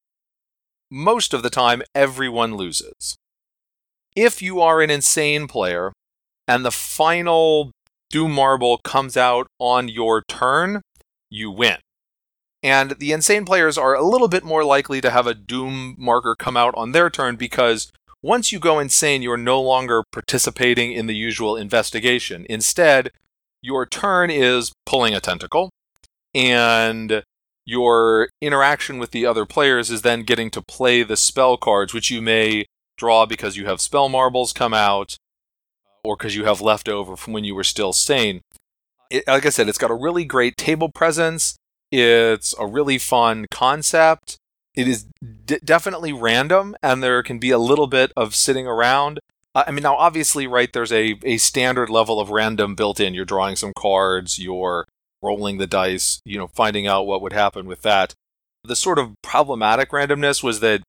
most 0.90 1.32
of 1.32 1.42
the 1.42 1.50
time 1.50 1.82
everyone 1.94 2.56
loses. 2.56 3.16
If 4.16 4.42
you 4.42 4.60
are 4.60 4.82
an 4.82 4.90
insane 4.90 5.46
player 5.46 5.92
and 6.48 6.64
the 6.64 6.72
final 6.72 7.70
Doom 8.10 8.32
Marble 8.32 8.78
comes 8.78 9.16
out 9.16 9.46
on 9.60 9.88
your 9.88 10.22
turn, 10.22 10.82
you 11.30 11.50
win. 11.50 11.76
And 12.62 12.92
the 12.98 13.12
insane 13.12 13.44
players 13.44 13.78
are 13.78 13.94
a 13.94 14.02
little 14.04 14.28
bit 14.28 14.44
more 14.44 14.64
likely 14.64 15.00
to 15.00 15.10
have 15.10 15.28
a 15.28 15.34
Doom 15.34 15.94
marker 15.96 16.34
come 16.36 16.56
out 16.56 16.74
on 16.76 16.92
their 16.92 17.08
turn 17.08 17.36
because 17.36 17.92
once 18.22 18.52
you 18.52 18.58
go 18.58 18.78
insane, 18.78 19.22
you're 19.22 19.36
no 19.36 19.62
longer 19.62 20.02
participating 20.12 20.92
in 20.92 21.06
the 21.06 21.14
usual 21.14 21.56
investigation. 21.56 22.44
Instead, 22.50 23.12
your 23.62 23.86
turn 23.86 24.30
is 24.30 24.72
pulling 24.86 25.14
a 25.14 25.20
tentacle, 25.20 25.70
and 26.34 27.22
your 27.66 28.28
interaction 28.40 28.98
with 28.98 29.10
the 29.10 29.26
other 29.26 29.46
players 29.46 29.90
is 29.90 30.02
then 30.02 30.22
getting 30.22 30.50
to 30.50 30.62
play 30.62 31.02
the 31.02 31.16
spell 31.16 31.56
cards, 31.56 31.94
which 31.94 32.10
you 32.10 32.20
may 32.22 32.64
draw 32.96 33.26
because 33.26 33.56
you 33.56 33.66
have 33.66 33.80
spell 33.80 34.08
marbles 34.08 34.52
come 34.52 34.74
out, 34.74 35.16
or 36.02 36.16
because 36.16 36.34
you 36.34 36.44
have 36.44 36.60
leftover 36.60 37.16
from 37.16 37.32
when 37.32 37.44
you 37.44 37.54
were 37.54 37.64
still 37.64 37.92
sane. 37.92 38.40
It, 39.10 39.26
like 39.26 39.46
I 39.46 39.50
said, 39.50 39.68
it's 39.68 39.78
got 39.78 39.90
a 39.90 39.94
really 39.94 40.24
great 40.24 40.56
table 40.56 40.88
presence. 40.88 41.56
It's 41.90 42.54
a 42.58 42.66
really 42.66 42.98
fun 42.98 43.46
concept. 43.50 44.36
It 44.74 44.86
is 44.86 45.06
d- 45.44 45.58
definitely 45.64 46.12
random, 46.12 46.76
and 46.82 47.02
there 47.02 47.22
can 47.22 47.38
be 47.38 47.50
a 47.50 47.58
little 47.58 47.88
bit 47.88 48.12
of 48.16 48.34
sitting 48.34 48.66
around. 48.66 49.18
I 49.54 49.70
mean, 49.70 49.82
now 49.82 49.96
obviously, 49.96 50.46
right? 50.46 50.72
There's 50.72 50.92
a 50.92 51.18
a 51.24 51.38
standard 51.38 51.90
level 51.90 52.20
of 52.20 52.30
random 52.30 52.74
built 52.74 53.00
in. 53.00 53.14
You're 53.14 53.24
drawing 53.24 53.56
some 53.56 53.72
cards. 53.76 54.38
You're 54.38 54.86
rolling 55.22 55.58
the 55.58 55.66
dice. 55.66 56.20
You 56.24 56.38
know, 56.38 56.46
finding 56.48 56.86
out 56.86 57.06
what 57.06 57.22
would 57.22 57.32
happen 57.32 57.66
with 57.66 57.82
that. 57.82 58.14
The 58.62 58.76
sort 58.76 58.98
of 58.98 59.14
problematic 59.22 59.90
randomness 59.90 60.42
was 60.42 60.60
that 60.60 60.82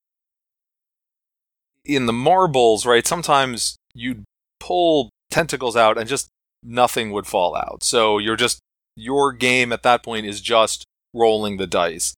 in 1.84 2.06
the 2.06 2.12
marbles, 2.12 2.86
right? 2.86 3.06
Sometimes 3.06 3.76
you'd 3.94 4.24
pull 4.60 5.10
tentacles 5.30 5.76
out 5.76 5.98
and 5.98 6.08
just 6.08 6.28
nothing 6.62 7.10
would 7.10 7.26
fall 7.26 7.56
out. 7.56 7.82
So 7.82 8.18
you're 8.18 8.36
just 8.36 8.60
your 8.94 9.32
game 9.32 9.72
at 9.72 9.82
that 9.82 10.02
point 10.02 10.26
is 10.26 10.40
just 10.40 10.84
rolling 11.14 11.56
the 11.56 11.66
dice. 11.66 12.14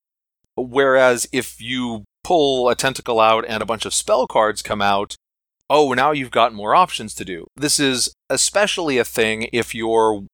Whereas 0.57 1.29
if 1.33 1.61
you 1.61 2.05
pull 2.23 2.69
a 2.69 2.75
tentacle 2.75 3.21
out 3.21 3.45
and 3.47 3.63
a 3.63 3.67
bunch 3.67 3.87
of 3.87 3.95
spell 3.95 4.27
cards 4.27 4.63
come 4.63 4.83
out, 4.83 5.17
oh, 5.71 5.93
now 5.93 6.13
you've 6.13 6.31
got 6.31 6.53
more 6.53 6.75
options 6.75 7.15
to 7.15 7.25
do. 7.25 7.47
This 7.57 7.81
is 7.81 8.13
especially 8.29 8.99
a 8.99 9.05
thing 9.05 9.49
if 9.53 9.75
you're 9.75 10.25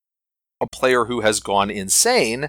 a 0.60 0.66
player 0.66 1.06
who 1.06 1.20
has 1.20 1.40
gone 1.40 1.70
insane, 1.70 2.49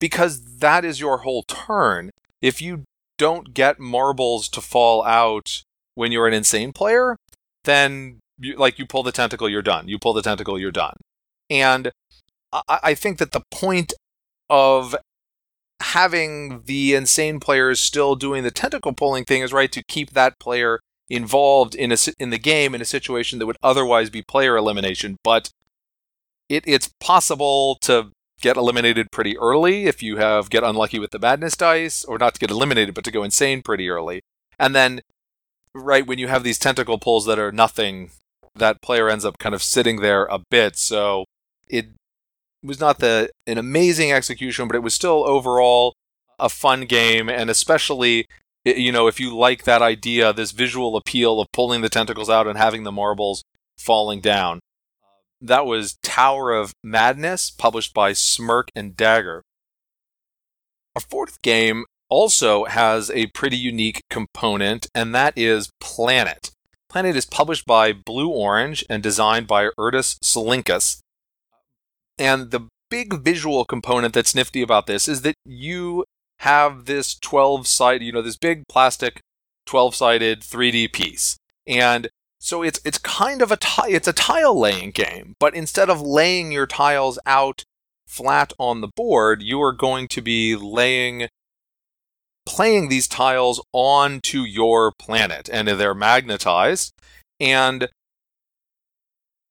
because 0.00 0.58
that 0.58 0.84
is 0.84 1.00
your 1.00 1.18
whole 1.18 1.42
turn. 1.42 2.10
If 2.42 2.60
you 2.60 2.84
don't 3.18 3.54
get 3.54 3.80
marbles 3.80 4.48
to 4.50 4.60
fall 4.60 5.04
out 5.04 5.62
when 5.94 6.12
you're 6.12 6.28
an 6.28 6.34
insane 6.34 6.72
player, 6.72 7.16
then 7.64 8.18
you, 8.38 8.56
like 8.56 8.78
you 8.78 8.86
pull 8.86 9.02
the 9.02 9.12
tentacle, 9.12 9.48
you're 9.48 9.62
done. 9.62 9.88
You 9.88 9.98
pull 9.98 10.12
the 10.12 10.22
tentacle, 10.22 10.58
you're 10.58 10.70
done. 10.70 10.96
And 11.48 11.90
I, 12.52 12.78
I 12.82 12.94
think 12.94 13.18
that 13.18 13.32
the 13.32 13.42
point 13.50 13.94
of 14.50 14.94
having 15.80 16.62
the 16.64 16.94
insane 16.94 17.40
players 17.40 17.80
still 17.80 18.14
doing 18.14 18.42
the 18.42 18.50
tentacle 18.50 18.92
pulling 18.92 19.24
thing 19.24 19.42
is 19.42 19.52
right 19.52 19.72
to 19.72 19.82
keep 19.88 20.10
that 20.10 20.38
player 20.38 20.80
involved 21.08 21.74
in 21.74 21.92
a 21.92 21.96
in 22.18 22.30
the 22.30 22.38
game 22.38 22.74
in 22.74 22.80
a 22.80 22.86
situation 22.86 23.38
that 23.38 23.46
would 23.46 23.58
otherwise 23.62 24.10
be 24.10 24.22
player 24.22 24.56
elimination. 24.56 25.16
But 25.22 25.50
it, 26.48 26.64
it's 26.66 26.90
possible 27.00 27.78
to 27.82 28.10
get 28.40 28.56
eliminated 28.56 29.10
pretty 29.10 29.36
early 29.38 29.86
if 29.86 30.02
you 30.02 30.16
have 30.16 30.50
get 30.50 30.62
unlucky 30.62 30.98
with 30.98 31.10
the 31.10 31.18
madness 31.18 31.56
dice, 31.56 32.04
or 32.04 32.18
not 32.18 32.34
to 32.34 32.40
get 32.40 32.50
eliminated, 32.50 32.94
but 32.94 33.04
to 33.04 33.10
go 33.10 33.22
insane 33.22 33.62
pretty 33.62 33.88
early. 33.88 34.20
And 34.58 34.74
then, 34.74 35.00
right 35.74 36.06
when 36.06 36.18
you 36.18 36.28
have 36.28 36.44
these 36.44 36.58
tentacle 36.58 36.98
pulls 36.98 37.26
that 37.26 37.38
are 37.38 37.52
nothing, 37.52 38.10
that 38.54 38.82
player 38.82 39.08
ends 39.08 39.24
up 39.24 39.38
kind 39.38 39.54
of 39.54 39.62
sitting 39.62 40.00
there 40.00 40.24
a 40.26 40.40
bit. 40.50 40.76
So 40.76 41.24
it 41.68 41.88
was 42.62 42.80
not 42.80 42.98
the 42.98 43.30
an 43.46 43.58
amazing 43.58 44.12
execution, 44.12 44.66
but 44.66 44.76
it 44.76 44.82
was 44.82 44.94
still 44.94 45.24
overall 45.26 45.94
a 46.38 46.48
fun 46.48 46.84
game, 46.84 47.28
and 47.28 47.48
especially 47.48 48.26
you 48.66 48.90
know 48.90 49.06
if 49.06 49.20
you 49.20 49.36
like 49.36 49.64
that 49.64 49.82
idea, 49.82 50.32
this 50.32 50.52
visual 50.52 50.96
appeal 50.96 51.40
of 51.40 51.48
pulling 51.52 51.82
the 51.82 51.88
tentacles 51.88 52.28
out 52.28 52.46
and 52.46 52.58
having 52.58 52.82
the 52.82 52.92
marbles 52.92 53.44
falling 53.78 54.20
down. 54.20 54.60
That 55.40 55.66
was 55.66 55.98
Tower 56.02 56.52
of 56.52 56.72
Madness, 56.82 57.50
published 57.50 57.94
by 57.94 58.12
Smirk 58.12 58.70
and 58.74 58.96
Dagger. 58.96 59.42
Our 60.94 61.02
fourth 61.02 61.42
game 61.42 61.84
also 62.08 62.64
has 62.64 63.10
a 63.10 63.26
pretty 63.28 63.56
unique 63.56 64.00
component, 64.08 64.86
and 64.94 65.14
that 65.14 65.34
is 65.36 65.70
Planet. 65.80 66.50
Planet 66.88 67.16
is 67.16 67.26
published 67.26 67.66
by 67.66 67.92
Blue 67.92 68.28
Orange 68.28 68.84
and 68.88 69.02
designed 69.02 69.46
by 69.46 69.68
Urtis 69.78 70.16
Šulinskas. 70.24 71.00
And 72.18 72.50
the 72.50 72.68
big 72.88 73.22
visual 73.22 73.64
component 73.64 74.14
that's 74.14 74.34
nifty 74.34 74.62
about 74.62 74.86
this 74.86 75.06
is 75.06 75.22
that 75.22 75.34
you 75.44 76.04
have 76.40 76.84
this 76.84 77.14
12 77.18 77.66
sided, 77.66 78.04
you 78.04 78.12
know, 78.12 78.22
this 78.22 78.36
big 78.36 78.66
plastic 78.68 79.20
12 79.66 79.94
sided 79.94 80.40
3D 80.40 80.92
piece. 80.92 81.36
And 81.66 82.08
so 82.38 82.62
it's 82.62 82.80
it's 82.84 82.98
kind 82.98 83.42
of 83.42 83.50
a 83.50 83.56
ti- 83.56 83.92
it's 83.92 84.06
a 84.06 84.12
tile 84.12 84.58
laying 84.58 84.90
game, 84.90 85.34
but 85.40 85.54
instead 85.54 85.90
of 85.90 86.00
laying 86.00 86.52
your 86.52 86.66
tiles 86.66 87.18
out 87.26 87.64
flat 88.06 88.52
on 88.58 88.80
the 88.80 88.90
board, 88.94 89.42
you 89.42 89.60
are 89.62 89.72
going 89.72 90.06
to 90.08 90.22
be 90.22 90.54
laying 90.54 91.28
playing 92.46 92.88
these 92.88 93.08
tiles 93.08 93.60
onto 93.72 94.42
your 94.42 94.92
planet 94.98 95.50
and 95.52 95.66
they're 95.66 95.94
magnetized 95.94 96.92
and 97.40 97.88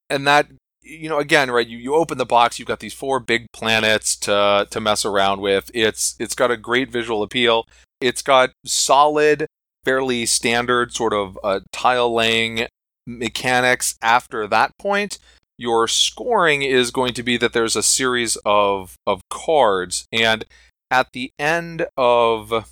and 0.08 0.26
that 0.26 0.48
you 0.86 1.08
know 1.08 1.18
again 1.18 1.50
right 1.50 1.66
you, 1.66 1.78
you 1.78 1.94
open 1.94 2.16
the 2.16 2.24
box 2.24 2.58
you've 2.58 2.68
got 2.68 2.80
these 2.80 2.94
four 2.94 3.18
big 3.18 3.50
planets 3.52 4.16
to 4.16 4.66
to 4.70 4.80
mess 4.80 5.04
around 5.04 5.40
with. 5.40 5.70
It's 5.74 6.16
it's 6.18 6.34
got 6.34 6.50
a 6.50 6.56
great 6.56 6.90
visual 6.90 7.22
appeal. 7.22 7.66
It's 8.00 8.22
got 8.22 8.50
solid 8.64 9.46
fairly 9.84 10.26
standard 10.26 10.92
sort 10.92 11.12
of 11.12 11.38
uh, 11.44 11.60
tile 11.72 12.12
laying 12.12 12.66
mechanics 13.06 13.96
after 14.02 14.46
that 14.46 14.72
point. 14.78 15.18
Your 15.58 15.88
scoring 15.88 16.62
is 16.62 16.90
going 16.90 17.14
to 17.14 17.22
be 17.22 17.36
that 17.38 17.52
there's 17.52 17.76
a 17.76 17.82
series 17.82 18.36
of 18.44 18.96
of 19.06 19.22
cards. 19.30 20.06
And 20.12 20.44
at 20.90 21.08
the 21.12 21.30
end 21.38 21.86
of 21.96 22.70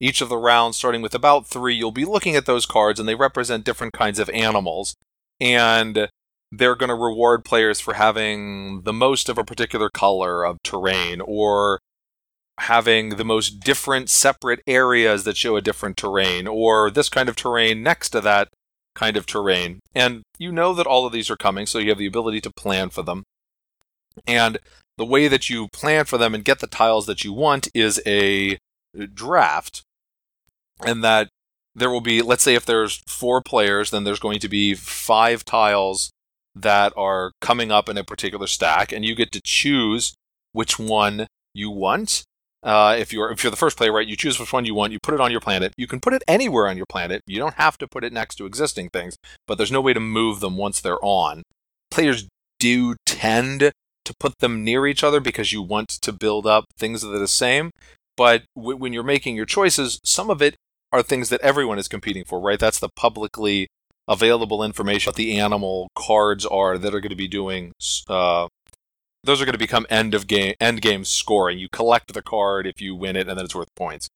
each 0.00 0.20
of 0.20 0.28
the 0.28 0.38
rounds, 0.38 0.76
starting 0.76 1.02
with 1.02 1.14
about 1.14 1.46
three, 1.46 1.74
you'll 1.74 1.92
be 1.92 2.04
looking 2.04 2.34
at 2.34 2.46
those 2.46 2.66
cards 2.66 2.98
and 2.98 3.08
they 3.08 3.14
represent 3.14 3.64
different 3.64 3.92
kinds 3.92 4.18
of 4.18 4.30
animals. 4.30 4.94
And 5.40 6.08
they're 6.52 6.76
going 6.76 6.90
to 6.90 6.94
reward 6.94 7.46
players 7.46 7.80
for 7.80 7.94
having 7.94 8.82
the 8.82 8.92
most 8.92 9.30
of 9.30 9.38
a 9.38 9.44
particular 9.44 9.88
color 9.88 10.44
of 10.44 10.62
terrain 10.62 11.22
or 11.22 11.80
having 12.60 13.16
the 13.16 13.24
most 13.24 13.60
different 13.60 14.10
separate 14.10 14.60
areas 14.66 15.24
that 15.24 15.38
show 15.38 15.56
a 15.56 15.62
different 15.62 15.96
terrain 15.96 16.46
or 16.46 16.90
this 16.90 17.08
kind 17.08 17.30
of 17.30 17.36
terrain 17.36 17.82
next 17.82 18.10
to 18.10 18.20
that 18.20 18.48
kind 18.94 19.16
of 19.16 19.24
terrain. 19.24 19.80
And 19.94 20.22
you 20.38 20.52
know 20.52 20.74
that 20.74 20.86
all 20.86 21.06
of 21.06 21.12
these 21.12 21.30
are 21.30 21.36
coming, 21.36 21.64
so 21.64 21.78
you 21.78 21.88
have 21.88 21.98
the 21.98 22.06
ability 22.06 22.42
to 22.42 22.50
plan 22.50 22.90
for 22.90 23.02
them. 23.02 23.24
And 24.26 24.58
the 24.98 25.06
way 25.06 25.28
that 25.28 25.48
you 25.48 25.68
plan 25.72 26.04
for 26.04 26.18
them 26.18 26.34
and 26.34 26.44
get 26.44 26.58
the 26.58 26.66
tiles 26.66 27.06
that 27.06 27.24
you 27.24 27.32
want 27.32 27.68
is 27.74 28.02
a 28.06 28.58
draft 29.14 29.82
and 30.84 31.02
that 31.02 31.28
there 31.74 31.88
will 31.88 32.02
be, 32.02 32.20
let's 32.20 32.42
say, 32.42 32.54
if 32.54 32.66
there's 32.66 33.02
four 33.06 33.40
players, 33.40 33.90
then 33.90 34.04
there's 34.04 34.20
going 34.20 34.38
to 34.40 34.48
be 34.50 34.74
five 34.74 35.46
tiles 35.46 36.10
that 36.54 36.92
are 36.96 37.32
coming 37.40 37.70
up 37.70 37.88
in 37.88 37.96
a 37.96 38.04
particular 38.04 38.46
stack, 38.46 38.92
and 38.92 39.04
you 39.04 39.14
get 39.14 39.32
to 39.32 39.40
choose 39.42 40.14
which 40.52 40.78
one 40.78 41.26
you 41.54 41.70
want. 41.70 42.24
Uh, 42.62 42.94
if 42.96 43.12
you're 43.12 43.30
if 43.32 43.42
you're 43.42 43.50
the 43.50 43.56
first 43.56 43.76
player, 43.76 43.92
right, 43.92 44.06
you 44.06 44.16
choose 44.16 44.38
which 44.38 44.52
one 44.52 44.64
you 44.64 44.74
want. 44.74 44.92
You 44.92 44.98
put 45.02 45.14
it 45.14 45.20
on 45.20 45.32
your 45.32 45.40
planet. 45.40 45.72
You 45.76 45.86
can 45.86 46.00
put 46.00 46.14
it 46.14 46.22
anywhere 46.28 46.68
on 46.68 46.76
your 46.76 46.86
planet. 46.88 47.22
You 47.26 47.38
don't 47.38 47.54
have 47.54 47.76
to 47.78 47.88
put 47.88 48.04
it 48.04 48.12
next 48.12 48.36
to 48.36 48.46
existing 48.46 48.90
things, 48.90 49.16
but 49.48 49.56
there's 49.56 49.72
no 49.72 49.80
way 49.80 49.92
to 49.92 50.00
move 50.00 50.40
them 50.40 50.56
once 50.56 50.80
they're 50.80 51.02
on. 51.04 51.42
Players 51.90 52.28
do 52.60 52.94
tend 53.04 53.72
to 54.04 54.14
put 54.18 54.38
them 54.38 54.64
near 54.64 54.86
each 54.86 55.02
other 55.02 55.20
because 55.20 55.52
you 55.52 55.62
want 55.62 55.88
to 55.88 56.12
build 56.12 56.46
up 56.46 56.66
things 56.78 57.02
that 57.02 57.14
are 57.14 57.18
the 57.18 57.28
same. 57.28 57.70
But 58.16 58.44
w- 58.56 58.76
when 58.76 58.92
you're 58.92 59.02
making 59.02 59.36
your 59.36 59.46
choices, 59.46 59.98
some 60.04 60.30
of 60.30 60.42
it 60.42 60.54
are 60.92 61.02
things 61.02 61.28
that 61.30 61.40
everyone 61.40 61.78
is 61.78 61.88
competing 61.88 62.24
for, 62.24 62.40
right? 62.40 62.58
That's 62.58 62.78
the 62.78 62.90
publicly 62.94 63.68
available 64.08 64.62
information 64.62 65.10
what 65.10 65.16
the 65.16 65.38
animal 65.38 65.88
cards 65.94 66.44
are 66.46 66.78
that 66.78 66.94
are 66.94 67.00
going 67.00 67.10
to 67.10 67.16
be 67.16 67.28
doing. 67.28 67.72
Uh, 68.08 68.48
those 69.24 69.40
are 69.40 69.44
going 69.44 69.52
to 69.52 69.58
become 69.58 69.86
end 69.88 70.14
of 70.14 70.26
game 70.26 70.54
end 70.60 70.82
game 70.82 71.04
scoring. 71.04 71.58
You 71.58 71.68
collect 71.70 72.12
the 72.12 72.22
card 72.22 72.66
if 72.66 72.80
you 72.80 72.94
win 72.94 73.16
it, 73.16 73.28
and 73.28 73.38
then 73.38 73.44
it's 73.44 73.54
worth 73.54 73.74
points. 73.76 74.08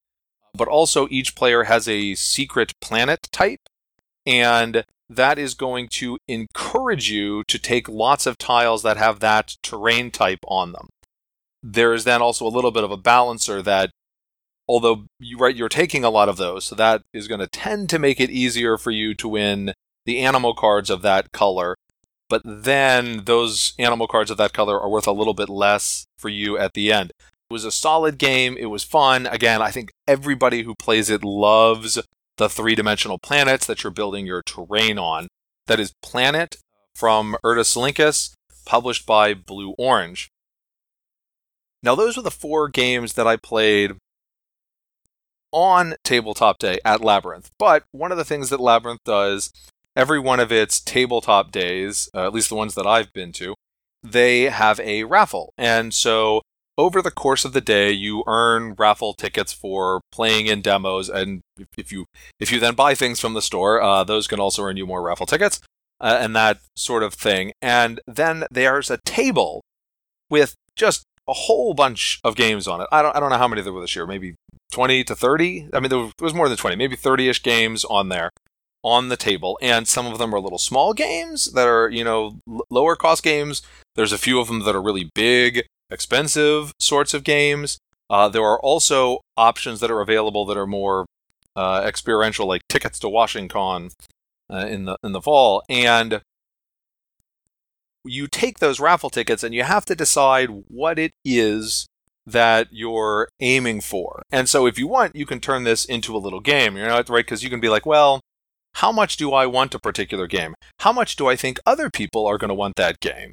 But 0.55 0.69
also, 0.69 1.07
each 1.11 1.37
player 1.37 1.65
has 1.65 1.87
a 1.87 2.15
secret 2.15 2.73
planet 2.81 3.29
type, 3.31 3.61
and 4.25 4.85
that 5.09 5.39
is 5.39 5.55
going 5.55 5.89
to 5.89 6.19
encourage 6.27 7.11
you 7.11 7.45
to 7.47 7.59
take 7.59 7.89
lots 7.89 8.27
of 8.27 8.39
tiles 8.39 8.83
that 8.83 8.97
have 8.97 9.21
that 9.21 9.57
terrain 9.63 10.11
type 10.11 10.41
on 10.49 10.73
them. 10.73 10.89
There 11.63 11.93
is 11.93 12.05
then 12.05 12.23
also 12.23 12.47
a 12.47 12.51
little 12.51 12.73
bit 12.73 12.85
of 12.85 12.91
a 12.91 12.97
balancer 12.97 13.63
that 13.63 13.91
although 14.69 15.07
you 15.19 15.39
right 15.39 15.57
you're 15.57 15.69
taking 15.69 16.05
a 16.05 16.11
lot 16.11 16.29
of 16.29 16.37
those 16.37 16.65
so 16.65 16.75
that 16.75 17.03
is 17.13 17.29
going 17.29 17.41
to 17.41 17.47
tend 17.47 17.89
to 17.89 17.99
make 17.99 18.21
it 18.21 18.31
easier 18.31 18.77
for 18.77 18.91
you 18.91 19.15
to 19.15 19.29
win 19.29 19.73
the 20.05 20.21
animal 20.21 20.55
cards 20.55 20.89
of 20.89 21.03
that 21.03 21.33
color. 21.33 21.75
But 22.29 22.43
then 22.45 23.25
those 23.25 23.75
animal 23.79 24.09
cards 24.09 24.31
of 24.31 24.37
that 24.39 24.53
color 24.53 24.81
are 24.81 24.89
worth 24.89 25.07
a 25.07 25.13
little 25.13 25.35
bit 25.35 25.49
less 25.49 26.07
for 26.19 26.29
you 26.29 26.57
at 26.59 26.75
the 26.75 26.93
end. 26.93 27.11
It 27.51 27.53
was 27.53 27.65
a 27.65 27.71
solid 27.71 28.19
game. 28.19 28.57
It 28.59 28.67
was 28.67 28.83
fun. 28.83 29.27
Again 29.27 29.61
i 29.61 29.71
think 29.71 29.91
everybody 30.09 30.63
who 30.63 30.75
plays 30.75 31.11
it 31.11 31.25
loves 31.25 32.01
the 32.39 32.49
three-dimensional 32.49 33.19
planets 33.19 33.67
that 33.67 33.83
you're 33.83 33.91
building 33.91 34.27
your 34.27 34.43
terrain 34.43 34.99
on. 34.99 35.29
That 35.67 35.81
is 35.81 35.93
planet 36.03 36.57
from 36.95 37.37
Urtis 37.45 37.75
Šulinskas 37.75 38.35
published 38.65 39.07
by 39.07 39.35
blue 39.35 39.75
orange. 39.79 40.29
Now 41.83 41.95
those 41.95 42.17
were 42.17 42.23
the 42.23 42.31
four 42.31 42.69
games 42.69 43.15
that 43.15 43.27
i 43.27 43.37
played 43.37 43.93
on 45.57 45.95
tabletop 46.05 46.59
day 46.59 46.79
at 46.85 47.01
Labyrinth. 47.01 47.51
But 47.59 47.85
one 47.91 48.13
of 48.13 48.19
the 48.19 48.27
things 48.27 48.51
that 48.51 48.61
Labyrinth 48.61 49.01
does 49.07 49.51
every 49.97 50.21
one 50.21 50.39
of 50.39 50.53
its 50.53 50.79
tabletop 50.79 51.51
days, 51.51 52.11
uh, 52.15 52.27
at 52.27 52.35
least 52.35 52.51
the 52.51 52.55
ones 52.55 52.75
that 52.75 52.87
I've 52.87 53.11
been 53.15 53.33
to, 53.33 53.55
they 54.03 54.43
have 54.43 54.79
a 54.81 55.05
raffle. 55.05 55.55
And 55.57 55.95
so 55.95 56.43
over 56.77 57.01
the 57.01 57.11
course 57.11 57.47
of 57.47 57.55
the 57.55 57.63
day, 57.63 57.91
you 57.91 58.23
earn 58.27 58.75
raffle 58.75 59.15
tickets 59.15 59.55
for 59.55 60.03
playing 60.13 60.47
in 60.47 60.61
demos, 60.61 61.09
and 61.09 61.41
if 61.79 61.91
you 61.91 62.05
if 62.39 62.53
you 62.53 62.61
then 62.61 62.75
buy 62.75 62.95
things 62.95 63.19
from 63.19 63.33
the 63.33 63.41
store, 63.41 63.81
uh, 63.81 64.05
those 64.05 64.27
can 64.27 64.39
also 64.39 64.63
earn 64.63 64.77
you 64.77 64.87
more 64.87 65.01
raffle 65.01 65.25
tickets, 65.25 65.63
uh, 66.03 66.19
and 66.21 66.37
that 66.37 66.59
sort 66.77 67.03
of 67.03 67.15
thing. 67.15 67.53
And 67.63 68.01
then 68.07 68.45
there's 68.51 68.91
a 68.91 68.99
table 69.07 69.63
with 70.29 70.55
just 70.77 71.05
a 71.29 71.33
whole 71.33 71.75
bunch 71.75 72.21
of 72.23 72.37
games 72.37 72.69
on 72.69 72.81
it. 72.81 72.89
I 72.93 73.03
don't 73.03 73.17
I 73.17 73.21
don't 73.21 73.31
know 73.31 73.39
how 73.39 73.49
many 73.49 73.63
there 73.63 73.73
were 73.73 73.81
this 73.81 73.97
year, 73.97 74.07
maybe 74.07 74.35
20 74.73 75.05
to 75.05 75.15
30. 75.15 75.69
I 75.73 75.81
mean, 75.81 75.91
there 75.91 76.11
was 76.21 76.35
more 76.35 76.49
than 76.49 76.57
20, 76.57 76.77
maybe 76.77 76.97
30 76.97 77.29
ish 77.29 77.43
games 77.43 77.85
on 77.85 78.09
there 78.09 78.31
on 78.83 79.09
the 79.09 79.17
table. 79.17 79.59
And 79.61 79.89
some 79.89 80.07
of 80.07 80.19
them 80.19 80.35
are 80.35 80.41
little 80.41 80.59
small 80.59 80.95
games 80.95 81.53
that 81.53 81.67
are, 81.67 81.89
you 81.89 82.05
know, 82.05 82.39
l- 82.49 82.65
lower 82.71 82.95
cost 82.95 83.23
games. 83.23 83.63
There's 83.97 84.13
a 84.13 84.19
few 84.19 84.39
of 84.39 84.49
them 84.49 84.61
that 84.61 84.77
are 84.77 84.83
really 84.83 85.11
big, 85.15 85.67
expensive 85.91 86.73
sorts 86.79 87.13
of 87.15 87.25
games. 87.25 87.79
Uh, 88.09 88.29
there 88.29 88.45
are 88.45 88.61
also 88.61 89.21
options 89.37 89.81
that 89.81 89.91
are 89.91 90.01
available 90.01 90.45
that 90.47 90.57
are 90.57 90.67
more 90.67 91.07
uh, 91.57 91.83
experiential, 91.85 92.47
like 92.47 92.63
tickets 92.69 92.99
to 93.01 93.09
Washington 93.09 93.91
uh, 94.49 94.67
in 94.69 94.85
the 94.85 94.97
in 95.03 95.13
the 95.13 95.23
fall. 95.23 95.63
And 95.69 96.21
you 98.07 98.27
take 98.27 98.59
those 98.59 98.81
raffle 98.81 99.11
tickets 99.11 99.43
and 99.43 99.55
you 99.55 99.63
have 99.63 99.85
to 99.87 99.95
decide 99.95 100.65
what 100.69 100.99
it 100.99 101.13
is 101.25 101.87
that 102.27 102.69
you're 102.71 103.29
aiming 103.41 103.81
for. 103.81 104.23
And 104.31 104.49
so 104.49 104.67
if 104.67 104.79
you 104.79 104.89
want, 104.89 105.15
you 105.15 105.27
can 105.27 105.41
turn 105.41 105.65
this 105.65 105.85
into 105.85 106.17
a 106.17 106.19
little 106.19 106.41
game. 106.41 106.77
You're 106.77 106.89
not 106.89 107.09
right 107.09 107.25
because 107.25 107.45
you 107.45 107.51
can 107.51 107.61
be 107.61 107.69
like, 107.69 107.87
well, 107.87 108.21
how 108.75 108.93
much 108.93 109.17
do 109.17 109.33
I 109.33 109.47
want 109.47 109.75
a 109.75 109.79
particular 109.79 110.27
game? 110.27 110.55
How 110.81 110.93
much 110.93 111.17
do 111.17 111.29
I 111.29 111.37
think 111.37 111.59
other 111.65 111.89
people 111.89 112.27
are 112.27 112.37
going 112.37 112.49
to 112.49 112.55
want 112.55 112.77
that 112.77 113.01
game? 113.01 113.33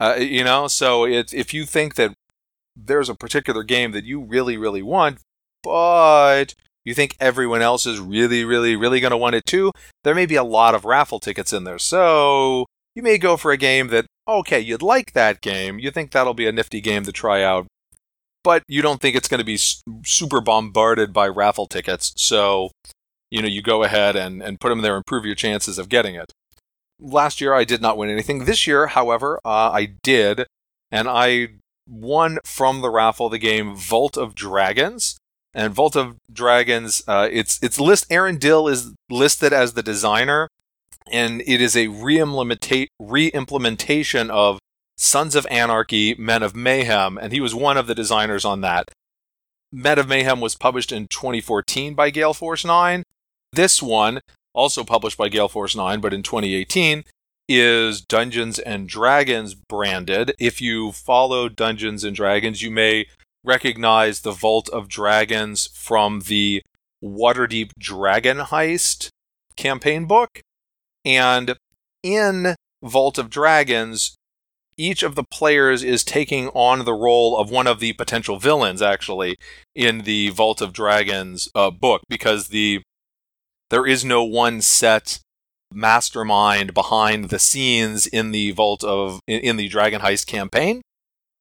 Uh, 0.00 0.16
you 0.18 0.42
know, 0.42 0.66
so 0.66 1.04
it's 1.04 1.32
if 1.32 1.54
you 1.54 1.64
think 1.64 1.94
that 1.94 2.12
there's 2.74 3.08
a 3.08 3.14
particular 3.14 3.62
game 3.62 3.92
that 3.92 4.04
you 4.04 4.20
really, 4.20 4.56
really 4.56 4.82
want, 4.82 5.18
but 5.62 6.54
you 6.84 6.94
think 6.94 7.16
everyone 7.20 7.62
else 7.62 7.86
is 7.86 8.00
really, 8.00 8.44
really, 8.44 8.74
really 8.74 9.00
going 9.00 9.12
to 9.12 9.16
want 9.16 9.36
it 9.36 9.46
too, 9.46 9.70
there 10.02 10.14
may 10.14 10.26
be 10.26 10.34
a 10.34 10.44
lot 10.44 10.74
of 10.74 10.84
raffle 10.84 11.20
tickets 11.20 11.52
in 11.52 11.64
there. 11.64 11.78
So 11.78 12.66
you 12.94 13.02
may 13.02 13.18
go 13.18 13.36
for 13.36 13.52
a 13.52 13.56
game 13.56 13.88
that, 13.88 14.06
okay, 14.38 14.60
you'd 14.60 14.82
like 14.82 15.12
that 15.12 15.40
game. 15.40 15.78
You 15.78 15.90
think 15.90 16.10
that'll 16.10 16.34
be 16.34 16.46
a 16.46 16.52
nifty 16.52 16.80
game 16.80 17.04
to 17.04 17.12
try 17.12 17.42
out, 17.42 17.66
but 18.44 18.62
you 18.68 18.82
don't 18.82 19.00
think 19.00 19.16
it's 19.16 19.28
going 19.28 19.38
to 19.38 19.44
be 19.44 19.58
super 20.04 20.40
bombarded 20.40 21.12
by 21.12 21.28
raffle 21.28 21.66
tickets. 21.66 22.12
So, 22.16 22.70
you 23.30 23.42
know, 23.42 23.48
you 23.48 23.62
go 23.62 23.82
ahead 23.82 24.16
and, 24.16 24.42
and 24.42 24.60
put 24.60 24.68
them 24.68 24.80
there 24.80 24.94
and 24.94 25.00
improve 25.06 25.24
your 25.24 25.34
chances 25.34 25.78
of 25.78 25.88
getting 25.88 26.14
it. 26.14 26.32
Last 27.00 27.40
year, 27.40 27.54
I 27.54 27.64
did 27.64 27.82
not 27.82 27.96
win 27.96 28.10
anything. 28.10 28.44
This 28.44 28.66
year, 28.66 28.88
however, 28.88 29.40
uh, 29.44 29.70
I 29.70 29.94
did, 30.02 30.46
and 30.90 31.08
I 31.08 31.48
won 31.88 32.38
from 32.44 32.80
the 32.80 32.90
raffle 32.90 33.28
the 33.28 33.38
game 33.38 33.74
Vault 33.74 34.16
of 34.16 34.34
Dragons. 34.34 35.16
And 35.54 35.74
Vault 35.74 35.96
of 35.96 36.16
Dragons, 36.32 37.02
uh, 37.06 37.28
its 37.30 37.62
its 37.62 37.78
list. 37.78 38.06
Aaron 38.08 38.38
Dill 38.38 38.68
is 38.68 38.94
listed 39.10 39.52
as 39.52 39.74
the 39.74 39.82
designer, 39.82 40.48
and 41.10 41.42
it 41.46 41.60
is 41.60 41.76
a 41.76 41.88
re-implementation 41.88 44.30
of 44.30 44.58
Sons 44.96 45.34
of 45.34 45.46
Anarchy, 45.50 46.14
Men 46.14 46.42
of 46.42 46.54
Mayhem, 46.54 47.18
and 47.18 47.32
he 47.32 47.40
was 47.40 47.54
one 47.54 47.76
of 47.76 47.86
the 47.86 47.94
designers 47.94 48.44
on 48.44 48.60
that. 48.60 48.90
Men 49.72 49.98
of 49.98 50.08
Mayhem 50.08 50.40
was 50.40 50.54
published 50.54 50.92
in 50.92 51.08
2014 51.08 51.94
by 51.94 52.10
Gale 52.10 52.34
Force 52.34 52.64
9. 52.64 53.02
This 53.52 53.82
one, 53.82 54.20
also 54.54 54.84
published 54.84 55.18
by 55.18 55.28
Gale 55.28 55.48
Force 55.48 55.74
9, 55.74 56.00
but 56.00 56.12
in 56.12 56.22
2018, 56.22 57.04
is 57.48 58.02
Dungeons 58.02 58.58
and 58.58 58.88
Dragons 58.88 59.54
branded. 59.54 60.34
If 60.38 60.60
you 60.60 60.92
follow 60.92 61.48
Dungeons 61.48 62.04
and 62.04 62.14
Dragons, 62.14 62.62
you 62.62 62.70
may 62.70 63.06
recognize 63.44 64.20
the 64.20 64.32
Vault 64.32 64.68
of 64.68 64.88
Dragons 64.88 65.68
from 65.74 66.20
the 66.20 66.62
Waterdeep 67.02 67.72
Dragon 67.78 68.38
Heist 68.38 69.08
campaign 69.56 70.06
book. 70.06 70.40
And 71.04 71.56
in 72.02 72.54
Vault 72.82 73.18
of 73.18 73.30
Dragons, 73.30 74.14
each 74.76 75.02
of 75.02 75.14
the 75.14 75.24
players 75.24 75.82
is 75.82 76.04
taking 76.04 76.48
on 76.48 76.84
the 76.84 76.94
role 76.94 77.36
of 77.36 77.50
one 77.50 77.66
of 77.66 77.80
the 77.80 77.92
potential 77.92 78.38
villains, 78.38 78.80
actually, 78.80 79.36
in 79.74 80.02
the 80.02 80.30
Vault 80.30 80.60
of 80.60 80.72
Dragons 80.72 81.48
uh, 81.54 81.70
book, 81.70 82.02
because 82.08 82.48
the 82.48 82.82
there 83.70 83.86
is 83.86 84.04
no 84.04 84.22
one 84.22 84.60
set 84.60 85.18
mastermind 85.72 86.74
behind 86.74 87.30
the 87.30 87.38
scenes 87.38 88.06
in 88.06 88.30
the 88.30 88.50
Vault 88.52 88.84
of 88.84 89.20
in, 89.26 89.40
in 89.40 89.56
the 89.56 89.68
Dragon 89.68 90.00
Heist 90.00 90.26
campaign. 90.26 90.82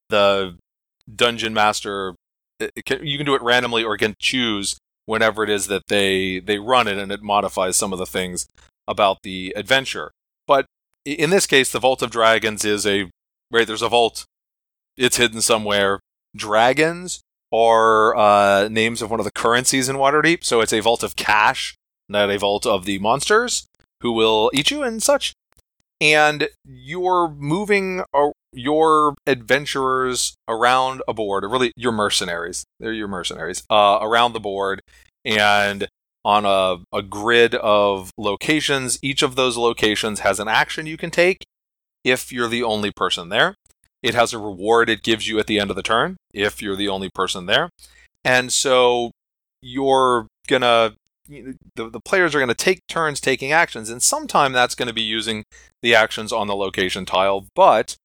The 0.09 0.57
dungeon 1.13 1.53
master, 1.53 2.15
can, 2.85 3.05
you 3.05 3.17
can 3.17 3.25
do 3.25 3.35
it 3.35 3.41
randomly 3.41 3.83
or 3.83 3.97
can 3.97 4.15
choose 4.19 4.77
whenever 5.05 5.43
it 5.43 5.49
is 5.49 5.67
that 5.67 5.87
they 5.87 6.39
they 6.39 6.59
run 6.59 6.87
it, 6.87 6.97
and 6.97 7.11
it 7.11 7.21
modifies 7.21 7.75
some 7.75 7.93
of 7.93 7.99
the 7.99 8.05
things 8.05 8.45
about 8.87 9.19
the 9.23 9.53
adventure. 9.55 10.11
But 10.47 10.65
in 11.05 11.29
this 11.29 11.47
case, 11.47 11.71
the 11.71 11.79
Vault 11.79 12.01
of 12.01 12.11
Dragons 12.11 12.65
is 12.65 12.85
a 12.85 13.09
right. 13.51 13.67
There's 13.67 13.81
a 13.81 13.89
vault. 13.89 14.25
It's 14.97 15.17
hidden 15.17 15.41
somewhere. 15.41 15.99
Dragons 16.35 17.21
are 17.53 18.15
uh, 18.15 18.67
names 18.69 19.01
of 19.01 19.11
one 19.11 19.19
of 19.19 19.25
the 19.25 19.31
currencies 19.31 19.89
in 19.89 19.97
Waterdeep, 19.97 20.43
so 20.43 20.61
it's 20.61 20.73
a 20.73 20.79
vault 20.79 21.03
of 21.03 21.15
cash, 21.15 21.75
not 22.07 22.29
a 22.29 22.39
vault 22.39 22.65
of 22.65 22.85
the 22.85 22.99
monsters 22.99 23.65
who 24.01 24.11
will 24.11 24.51
eat 24.53 24.71
you 24.71 24.83
and 24.83 25.01
such. 25.03 25.33
And 25.99 26.49
you're 26.65 27.29
moving 27.29 28.03
your 28.53 29.15
adventurers 29.27 30.35
around 30.47 31.01
a 31.07 31.13
board, 31.13 31.43
or 31.43 31.49
really 31.49 31.71
your 31.75 31.91
mercenaries. 31.91 32.63
They're 32.79 32.93
your 32.93 33.07
mercenaries 33.07 33.63
uh, 33.69 33.99
around 34.01 34.33
the 34.33 34.39
board, 34.39 34.81
and 35.23 35.87
on 36.23 36.45
a, 36.45 36.83
a 36.95 37.01
grid 37.01 37.55
of 37.55 38.11
locations. 38.17 38.99
Each 39.01 39.21
of 39.21 39.35
those 39.35 39.57
locations 39.57 40.19
has 40.21 40.39
an 40.39 40.47
action 40.47 40.85
you 40.85 40.97
can 40.97 41.11
take 41.11 41.43
if 42.03 42.31
you're 42.31 42.47
the 42.47 42.63
only 42.63 42.91
person 42.91 43.29
there. 43.29 43.55
It 44.03 44.15
has 44.15 44.33
a 44.33 44.39
reward 44.39 44.89
it 44.89 45.03
gives 45.03 45.27
you 45.27 45.39
at 45.39 45.47
the 45.47 45.59
end 45.59 45.69
of 45.69 45.75
the 45.75 45.83
turn 45.83 46.17
if 46.33 46.61
you're 46.61 46.75
the 46.75 46.89
only 46.89 47.09
person 47.13 47.45
there. 47.45 47.69
And 48.23 48.51
so 48.51 49.11
you're 49.61 50.27
going 50.47 50.63
to, 50.63 50.95
the, 51.75 51.89
the 51.89 51.99
players 51.99 52.33
are 52.33 52.39
going 52.39 52.49
to 52.49 52.55
take 52.55 52.79
turns 52.87 53.21
taking 53.21 53.51
actions, 53.51 53.89
and 53.89 54.01
sometime 54.01 54.53
that's 54.53 54.75
going 54.75 54.87
to 54.87 54.93
be 54.93 55.01
using 55.01 55.43
the 55.81 55.95
actions 55.95 56.31
on 56.31 56.47
the 56.47 56.55
location 56.55 57.05
tile, 57.05 57.45
but 57.55 57.95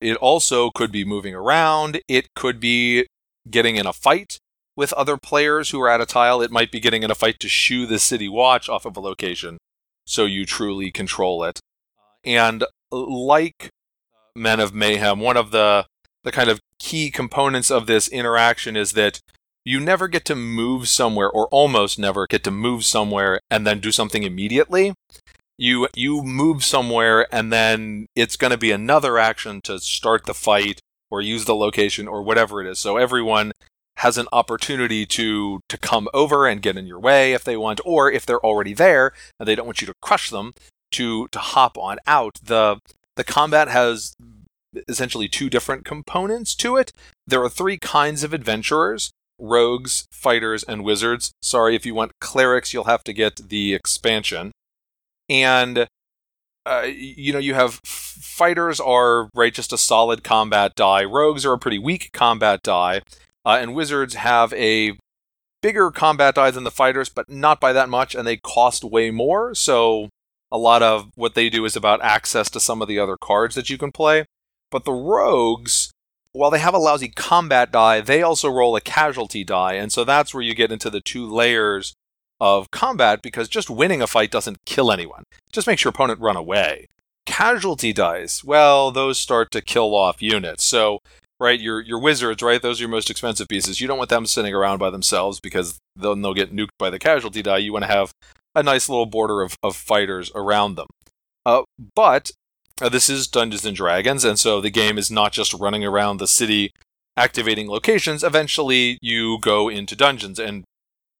it 0.00 0.16
also 0.16 0.70
could 0.70 0.90
be 0.90 1.04
moving 1.04 1.34
around. 1.34 2.00
It 2.08 2.28
could 2.34 2.58
be 2.58 3.06
getting 3.48 3.76
in 3.76 3.86
a 3.86 3.92
fight 3.92 4.38
with 4.80 4.94
other 4.94 5.18
players 5.18 5.68
who 5.68 5.80
are 5.82 5.90
at 5.90 6.00
a 6.00 6.06
tile, 6.06 6.40
it 6.40 6.50
might 6.50 6.72
be 6.72 6.80
getting 6.80 7.02
in 7.02 7.10
a 7.10 7.14
fight 7.14 7.38
to 7.38 7.50
shoo 7.50 7.84
the 7.84 7.98
city 7.98 8.30
watch 8.30 8.66
off 8.66 8.86
of 8.86 8.96
a 8.96 9.00
location 9.00 9.58
so 10.06 10.24
you 10.24 10.46
truly 10.46 10.90
control 10.90 11.44
it. 11.44 11.60
And 12.24 12.62
uh, 12.62 12.66
like 12.90 13.68
Men 14.34 14.58
of 14.58 14.72
Mayhem, 14.72 15.20
one 15.20 15.36
of 15.36 15.50
the 15.50 15.84
the 16.24 16.32
kind 16.32 16.48
of 16.48 16.60
key 16.78 17.10
components 17.10 17.70
of 17.70 17.86
this 17.86 18.08
interaction 18.08 18.74
is 18.74 18.92
that 18.92 19.20
you 19.66 19.80
never 19.80 20.08
get 20.08 20.24
to 20.24 20.34
move 20.34 20.88
somewhere 20.88 21.30
or 21.30 21.46
almost 21.48 21.98
never 21.98 22.26
get 22.26 22.42
to 22.44 22.50
move 22.50 22.82
somewhere 22.82 23.38
and 23.50 23.66
then 23.66 23.80
do 23.80 23.92
something 23.92 24.22
immediately. 24.22 24.94
You 25.58 25.88
you 25.94 26.22
move 26.22 26.64
somewhere 26.64 27.26
and 27.30 27.52
then 27.52 28.06
it's 28.16 28.36
going 28.38 28.50
to 28.50 28.56
be 28.56 28.70
another 28.70 29.18
action 29.18 29.60
to 29.64 29.78
start 29.78 30.24
the 30.24 30.32
fight 30.32 30.80
or 31.10 31.20
use 31.20 31.44
the 31.44 31.54
location 31.54 32.08
or 32.08 32.22
whatever 32.22 32.62
it 32.62 32.66
is. 32.66 32.78
So 32.78 32.96
everyone 32.96 33.52
has 34.00 34.16
an 34.16 34.26
opportunity 34.32 35.04
to 35.04 35.60
to 35.68 35.76
come 35.76 36.08
over 36.14 36.46
and 36.46 36.62
get 36.62 36.76
in 36.76 36.86
your 36.86 36.98
way 36.98 37.32
if 37.32 37.44
they 37.44 37.56
want, 37.56 37.80
or 37.84 38.10
if 38.10 38.24
they're 38.24 38.44
already 38.44 38.74
there 38.74 39.12
and 39.38 39.46
they 39.46 39.54
don't 39.54 39.66
want 39.66 39.80
you 39.80 39.86
to 39.86 39.94
crush 40.00 40.30
them, 40.30 40.52
to 40.92 41.28
to 41.28 41.38
hop 41.38 41.76
on 41.76 41.98
out. 42.06 42.38
The 42.42 42.80
the 43.16 43.24
combat 43.24 43.68
has 43.68 44.14
essentially 44.88 45.28
two 45.28 45.50
different 45.50 45.84
components 45.84 46.54
to 46.56 46.76
it. 46.76 46.92
There 47.26 47.42
are 47.42 47.50
three 47.50 47.78
kinds 47.78 48.24
of 48.24 48.32
adventurers 48.32 49.10
rogues, 49.38 50.06
fighters, 50.12 50.62
and 50.62 50.84
wizards. 50.84 51.32
Sorry, 51.42 51.74
if 51.74 51.86
you 51.86 51.94
want 51.94 52.12
clerics, 52.20 52.74
you'll 52.74 52.84
have 52.84 53.04
to 53.04 53.12
get 53.12 53.48
the 53.48 53.74
expansion. 53.74 54.52
And 55.28 55.86
uh, 56.66 56.86
you 56.86 57.32
know, 57.32 57.38
you 57.38 57.54
have 57.54 57.80
fighters 57.84 58.80
are 58.80 59.28
right 59.34 59.52
just 59.52 59.72
a 59.72 59.78
solid 59.78 60.24
combat 60.24 60.74
die. 60.74 61.04
Rogues 61.04 61.44
are 61.44 61.52
a 61.52 61.58
pretty 61.58 61.78
weak 61.78 62.10
combat 62.12 62.62
die, 62.62 63.00
uh, 63.44 63.58
and 63.60 63.74
wizards 63.74 64.14
have 64.14 64.52
a 64.54 64.96
bigger 65.62 65.90
combat 65.90 66.34
die 66.34 66.50
than 66.50 66.64
the 66.64 66.70
fighters, 66.70 67.08
but 67.08 67.28
not 67.28 67.60
by 67.60 67.72
that 67.72 67.88
much, 67.88 68.14
and 68.14 68.26
they 68.26 68.36
cost 68.36 68.84
way 68.84 69.10
more. 69.10 69.54
So 69.54 70.08
a 70.50 70.58
lot 70.58 70.82
of 70.82 71.10
what 71.14 71.34
they 71.34 71.48
do 71.48 71.64
is 71.64 71.76
about 71.76 72.02
access 72.02 72.50
to 72.50 72.60
some 72.60 72.82
of 72.82 72.88
the 72.88 72.98
other 72.98 73.16
cards 73.20 73.54
that 73.54 73.70
you 73.70 73.78
can 73.78 73.92
play. 73.92 74.24
But 74.70 74.84
the 74.84 74.92
rogues, 74.92 75.90
while 76.32 76.50
they 76.50 76.58
have 76.58 76.74
a 76.74 76.78
lousy 76.78 77.08
combat 77.08 77.72
die, 77.72 78.00
they 78.00 78.22
also 78.22 78.48
roll 78.48 78.76
a 78.76 78.80
casualty 78.80 79.44
die, 79.44 79.74
and 79.74 79.92
so 79.92 80.04
that's 80.04 80.32
where 80.32 80.42
you 80.42 80.54
get 80.54 80.72
into 80.72 80.90
the 80.90 81.00
two 81.00 81.26
layers 81.26 81.94
of 82.40 82.70
combat 82.70 83.20
because 83.22 83.48
just 83.48 83.68
winning 83.68 84.00
a 84.00 84.06
fight 84.06 84.30
doesn't 84.30 84.64
kill 84.64 84.90
anyone. 84.90 85.24
It 85.32 85.52
just 85.52 85.66
makes 85.66 85.84
your 85.84 85.90
opponent 85.90 86.20
run 86.20 86.36
away. 86.36 86.86
Casualty 87.26 87.92
dice, 87.92 88.42
well, 88.42 88.90
those 88.90 89.18
start 89.18 89.50
to 89.50 89.60
kill 89.60 89.94
off 89.94 90.22
units. 90.22 90.64
So 90.64 91.00
right? 91.40 91.58
Your 91.58 91.80
your 91.80 91.98
wizards, 91.98 92.42
right? 92.42 92.60
Those 92.60 92.78
are 92.78 92.84
your 92.84 92.90
most 92.90 93.10
expensive 93.10 93.48
pieces. 93.48 93.80
You 93.80 93.88
don't 93.88 93.98
want 93.98 94.10
them 94.10 94.26
sitting 94.26 94.54
around 94.54 94.78
by 94.78 94.90
themselves 94.90 95.40
because 95.40 95.78
then 95.96 96.22
they'll 96.22 96.34
get 96.34 96.54
nuked 96.54 96.76
by 96.78 96.90
the 96.90 96.98
casualty 96.98 97.42
die. 97.42 97.58
You 97.58 97.72
want 97.72 97.84
to 97.84 97.90
have 97.90 98.12
a 98.54 98.62
nice 98.62 98.88
little 98.88 99.06
border 99.06 99.42
of, 99.42 99.56
of 99.62 99.74
fighters 99.74 100.30
around 100.34 100.74
them. 100.74 100.88
Uh, 101.46 101.62
but 101.94 102.30
uh, 102.80 102.88
this 102.88 103.08
is 103.08 103.26
Dungeons 103.26 103.64
and 103.64 103.76
Dragons, 103.76 104.24
and 104.24 104.38
so 104.38 104.60
the 104.60 104.70
game 104.70 104.98
is 104.98 105.10
not 105.10 105.32
just 105.32 105.54
running 105.54 105.84
around 105.84 106.18
the 106.18 106.26
city 106.26 106.72
activating 107.16 107.68
locations. 107.68 108.22
Eventually, 108.22 108.98
you 109.00 109.38
go 109.40 109.68
into 109.68 109.96
dungeons, 109.96 110.38
and 110.38 110.64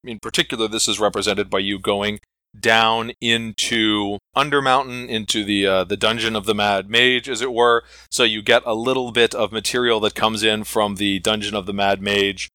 in 0.05 0.19
particular, 0.21 0.69
this 0.69 0.89
is 0.89 1.01
represented 1.01 1.51
by 1.51 1.59
you 1.59 1.79
going 1.79 2.21
down 2.59 3.13
into 3.21 4.19
Undermountain, 4.37 5.09
into 5.09 5.45
the 5.45 5.67
uh, 5.67 5.85
the 5.85 5.97
dungeon 5.97 6.35
of 6.37 6.47
the 6.47 6.55
Mad 6.55 6.89
Mage, 6.91 7.29
as 7.29 7.43
it 7.43 7.53
were. 7.53 7.85
So 8.11 8.25
you 8.25 8.43
get 8.43 8.63
a 8.67 8.75
little 8.75 9.13
bit 9.13 9.35
of 9.35 9.53
material 9.53 10.01
that 10.01 10.15
comes 10.15 10.43
in 10.43 10.65
from 10.65 10.97
the 10.97 11.19
Dungeon 11.21 11.55
of 11.55 11.67
the 11.67 11.73
Mad 11.73 12.01
Mage 12.01 12.49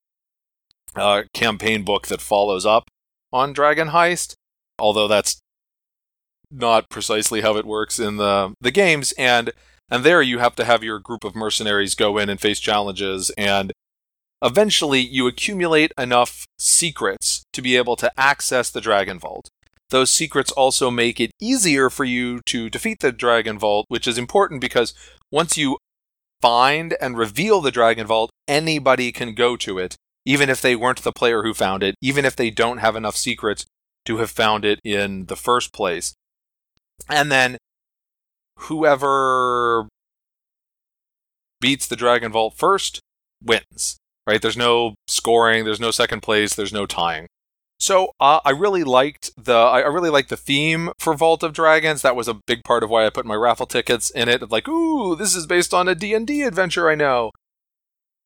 uh, 0.95 1.23
campaign 1.33 1.83
book 1.83 2.07
that 2.07 2.21
follows 2.21 2.65
up 2.65 2.89
on 3.31 3.53
Dragon 3.53 3.89
Heist, 3.89 4.35
although 4.79 5.07
that's 5.07 5.39
not 6.51 6.89
precisely 6.89 7.41
how 7.41 7.57
it 7.57 7.65
works 7.65 7.99
in 7.99 8.17
the 8.17 8.53
the 8.61 8.71
games. 8.71 9.13
And 9.17 9.51
and 9.89 10.03
there 10.03 10.21
you 10.21 10.39
have 10.39 10.55
to 10.55 10.65
have 10.65 10.83
your 10.83 10.99
group 10.99 11.23
of 11.23 11.35
mercenaries 11.35 11.95
go 11.95 12.17
in 12.17 12.29
and 12.29 12.39
face 12.39 12.59
challenges 12.59 13.29
and 13.37 13.71
eventually 14.41 14.99
you 14.99 15.27
accumulate 15.27 15.91
enough 15.97 16.45
secrets 16.59 17.45
to 17.53 17.61
be 17.61 17.75
able 17.75 17.95
to 17.95 18.11
access 18.19 18.69
the 18.69 18.81
Dragon 18.81 19.19
Vault. 19.19 19.49
Those 19.89 20.11
secrets 20.11 20.51
also 20.51 20.89
make 20.89 21.19
it 21.19 21.31
easier 21.39 21.89
for 21.89 22.03
you 22.03 22.41
to 22.47 22.69
defeat 22.69 22.99
the 23.01 23.11
Dragon 23.11 23.59
Vault, 23.59 23.85
which 23.87 24.07
is 24.07 24.17
important 24.17 24.61
because 24.61 24.93
once 25.31 25.57
you 25.57 25.77
find 26.41 26.95
and 26.99 27.17
reveal 27.17 27.61
the 27.61 27.71
Dragon 27.71 28.07
Vault, 28.07 28.31
anybody 28.47 29.11
can 29.11 29.35
go 29.35 29.55
to 29.57 29.77
it, 29.77 29.95
even 30.25 30.49
if 30.49 30.61
they 30.61 30.75
weren't 30.75 31.03
the 31.03 31.11
player 31.11 31.43
who 31.43 31.53
found 31.53 31.83
it, 31.83 31.95
even 32.01 32.25
if 32.25 32.35
they 32.35 32.49
don't 32.49 32.79
have 32.79 32.95
enough 32.95 33.15
secrets 33.15 33.65
to 34.05 34.17
have 34.17 34.31
found 34.31 34.65
it 34.65 34.79
in 34.83 35.25
the 35.25 35.35
first 35.35 35.71
place. 35.71 36.13
And 37.09 37.31
then 37.31 37.57
whoever 38.59 39.87
beats 41.61 41.87
the 41.87 41.95
Dragon 41.95 42.31
Vault 42.31 42.55
first 42.57 42.99
wins, 43.43 43.97
right? 44.27 44.41
There's 44.41 44.57
no 44.57 44.95
scoring, 45.07 45.65
there's 45.65 45.79
no 45.79 45.91
second 45.91 46.21
place, 46.21 46.55
there's 46.55 46.73
no 46.73 46.85
tying. 46.85 47.27
So 47.79 48.11
uh, 48.19 48.39
I 48.45 48.51
really 48.51 48.83
liked 48.83 49.31
the 49.37 49.55
I 49.55 49.79
really 49.79 50.09
liked 50.09 50.29
the 50.29 50.37
theme 50.37 50.91
for 50.97 51.13
Vault 51.13 51.43
of 51.43 51.53
Dragons. 51.53 52.01
That 52.01 52.15
was 52.15 52.27
a 52.27 52.39
big 52.47 52.63
part 52.63 52.83
of 52.83 52.89
why 52.89 53.05
I 53.05 53.09
put 53.09 53.25
my 53.25 53.35
raffle 53.35 53.65
tickets 53.65 54.09
in 54.09 54.29
it. 54.29 54.49
Like, 54.49 54.67
ooh, 54.67 55.15
this 55.15 55.35
is 55.35 55.45
based 55.45 55.73
on 55.73 55.87
a 55.87 55.95
D&D 55.95 56.43
adventure 56.43 56.89
I 56.89 56.95
know. 56.95 57.31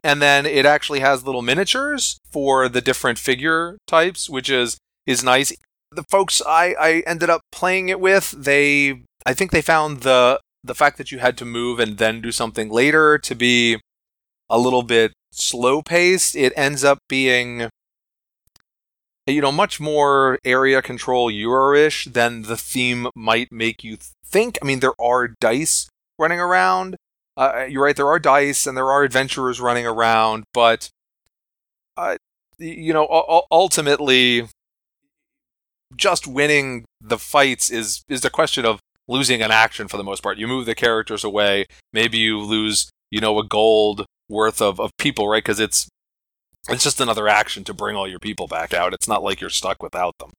And 0.04 0.22
then 0.22 0.46
it 0.46 0.66
actually 0.66 1.02
has 1.02 1.26
little 1.26 1.42
miniatures 1.42 2.20
for 2.32 2.70
the 2.70 2.82
different 2.82 3.20
figure 3.20 3.78
types, 3.88 4.30
which 4.30 4.50
is 4.50 4.78
is 5.06 5.24
nice. 5.24 5.52
The 5.92 6.04
folks 6.10 6.42
I, 6.46 6.76
I 6.80 7.04
ended 7.08 7.30
up 7.30 7.42
playing 7.52 7.90
it 7.90 8.00
with, 8.00 8.32
they 8.32 9.02
I 9.26 9.34
think 9.34 9.52
they 9.52 9.62
found 9.62 10.02
the 10.02 10.40
the 10.64 10.76
fact 10.76 10.98
that 10.98 11.12
you 11.12 11.20
had 11.20 11.38
to 11.38 11.46
move 11.46 11.80
and 11.80 11.98
then 11.98 12.22
do 12.22 12.32
something 12.32 12.70
later 12.70 13.18
to 13.18 13.36
be 13.36 13.80
a 14.50 14.60
little 14.60 14.84
bit 14.84 15.14
slow 15.32 15.82
paced. 15.82 16.36
It 16.36 16.54
ends 16.56 16.84
up 16.84 17.00
being 17.08 17.70
you 19.30 19.42
know, 19.42 19.52
much 19.52 19.80
more 19.80 20.40
area 20.44 20.82
control 20.82 21.30
Euro-ish 21.32 22.06
than 22.06 22.44
the 22.44 22.58
theme 22.58 23.08
might 23.16 23.52
make 23.52 23.84
you 23.84 23.98
think. 24.26 24.58
I 24.62 24.66
mean, 24.66 24.80
there 24.80 25.00
are 25.00 25.28
dice 25.28 25.90
running 26.18 26.40
around. 26.40 26.96
Uh, 27.38 27.66
you're 27.70 27.84
right, 27.84 27.96
there 27.96 28.08
are 28.08 28.20
dice 28.20 28.68
and 28.68 28.76
there 28.76 28.92
are 28.92 29.04
adventurers 29.04 29.62
running 29.62 29.86
around, 29.86 30.44
but 30.54 30.90
uh, 31.96 32.18
you 32.58 32.94
know, 32.94 33.44
ultimately, 33.52 34.48
just 35.96 36.28
winning 36.28 36.86
the 37.02 37.18
fights 37.18 37.70
is 37.70 38.04
is 38.10 38.22
the 38.22 38.30
question 38.30 38.66
of 38.66 38.80
losing 39.08 39.42
an 39.42 39.52
action 39.52 39.88
for 39.88 39.98
the 39.98 40.04
most 40.04 40.22
part. 40.22 40.38
You 40.38 40.48
move 40.48 40.66
the 40.66 40.76
characters 40.76 41.24
away, 41.24 41.66
maybe 41.94 42.18
you 42.18 42.40
lose, 42.40 42.90
you 43.10 43.20
know, 43.20 43.40
a 43.40 43.44
gold 43.44 44.06
worth 44.30 44.62
of, 44.62 44.80
of 44.80 44.92
people, 44.98 45.28
right? 45.28 45.44
Because 45.44 45.60
it's 45.60 45.90
it's 46.68 46.84
just 46.84 47.00
another 47.00 47.28
action 47.28 47.64
to 47.66 47.74
bring 47.74 47.96
all 47.96 48.08
your 48.08 48.20
people 48.20 48.48
back 48.48 48.74
out. 48.74 48.94
It's 48.94 49.08
not 49.08 49.24
like 49.24 49.40
you're 49.40 49.50
stuck 49.50 49.82
without 49.82 50.18
them. 50.20 50.32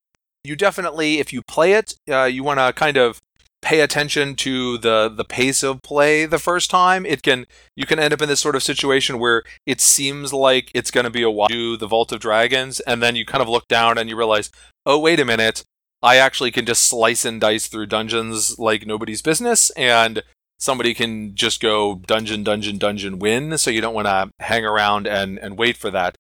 You 0.45 0.57
definitely, 0.57 1.19
if 1.19 1.33
you 1.33 1.43
play 1.43 1.73
it, 1.73 1.95
uh, 2.11 2.25
you 2.25 2.43
want 2.43 2.61
to 2.61 2.73
kind 2.73 2.97
of 2.97 3.21
pay 3.63 3.81
attention 3.81 4.35
to 4.35 4.79
the 4.79 5.09
the 5.15 5.25
pace 5.25 5.63
of 5.63 5.83
play 5.83 6.25
the 6.25 6.39
first 6.39 6.71
time. 6.71 7.05
It 7.05 7.23
can 7.23 7.47
you 7.77 7.87
can 7.87 7.99
end 7.99 8.13
up 8.13 8.23
in 8.23 8.29
this 8.29 8.41
sort 8.41 8.57
of 8.57 8.63
situation 8.63 9.19
where 9.19 9.43
it 9.67 9.81
seems 9.81 10.33
like 10.33 10.71
it's 10.75 10.91
going 10.91 11.05
to 11.05 11.11
be 11.11 11.23
a 11.23 11.31
while 11.31 11.49
to 11.49 11.55
do 11.55 11.77
the 11.77 11.87
Vault 11.87 12.13
of 12.13 12.21
Dragons, 12.21 12.81
and 12.81 13.03
then 13.03 13.17
you 13.17 13.25
kind 13.27 13.43
of 13.43 13.49
look 13.49 13.69
down 13.69 13.99
and 13.99 14.09
you 14.09 14.17
realize, 14.17 14.51
oh 14.87 14.99
wait 14.99 15.21
a 15.21 15.25
minute, 15.25 15.65
I 16.03 16.17
actually 16.17 16.51
can 16.51 16.65
just 16.65 16.89
slice 16.89 17.25
and 17.25 17.41
dice 17.41 17.67
through 17.67 17.87
dungeons 17.87 18.59
like 18.59 18.87
nobody's 18.87 19.23
business, 19.23 19.71
and 19.71 20.23
somebody 20.61 20.95
can 20.95 21.35
just 21.35 21.61
go 21.61 21.97
dungeon, 22.07 22.45
dungeon, 22.45 22.79
dungeon, 22.79 23.19
win. 23.19 23.59
So 23.59 23.71
you 23.71 23.81
don't 23.81 23.95
want 23.95 24.07
to 24.07 24.31
hang 24.39 24.65
around 24.65 25.09
and, 25.09 25.39
and 25.39 25.59
wait 25.59 25.77
for 25.77 25.91
that. 25.91 26.15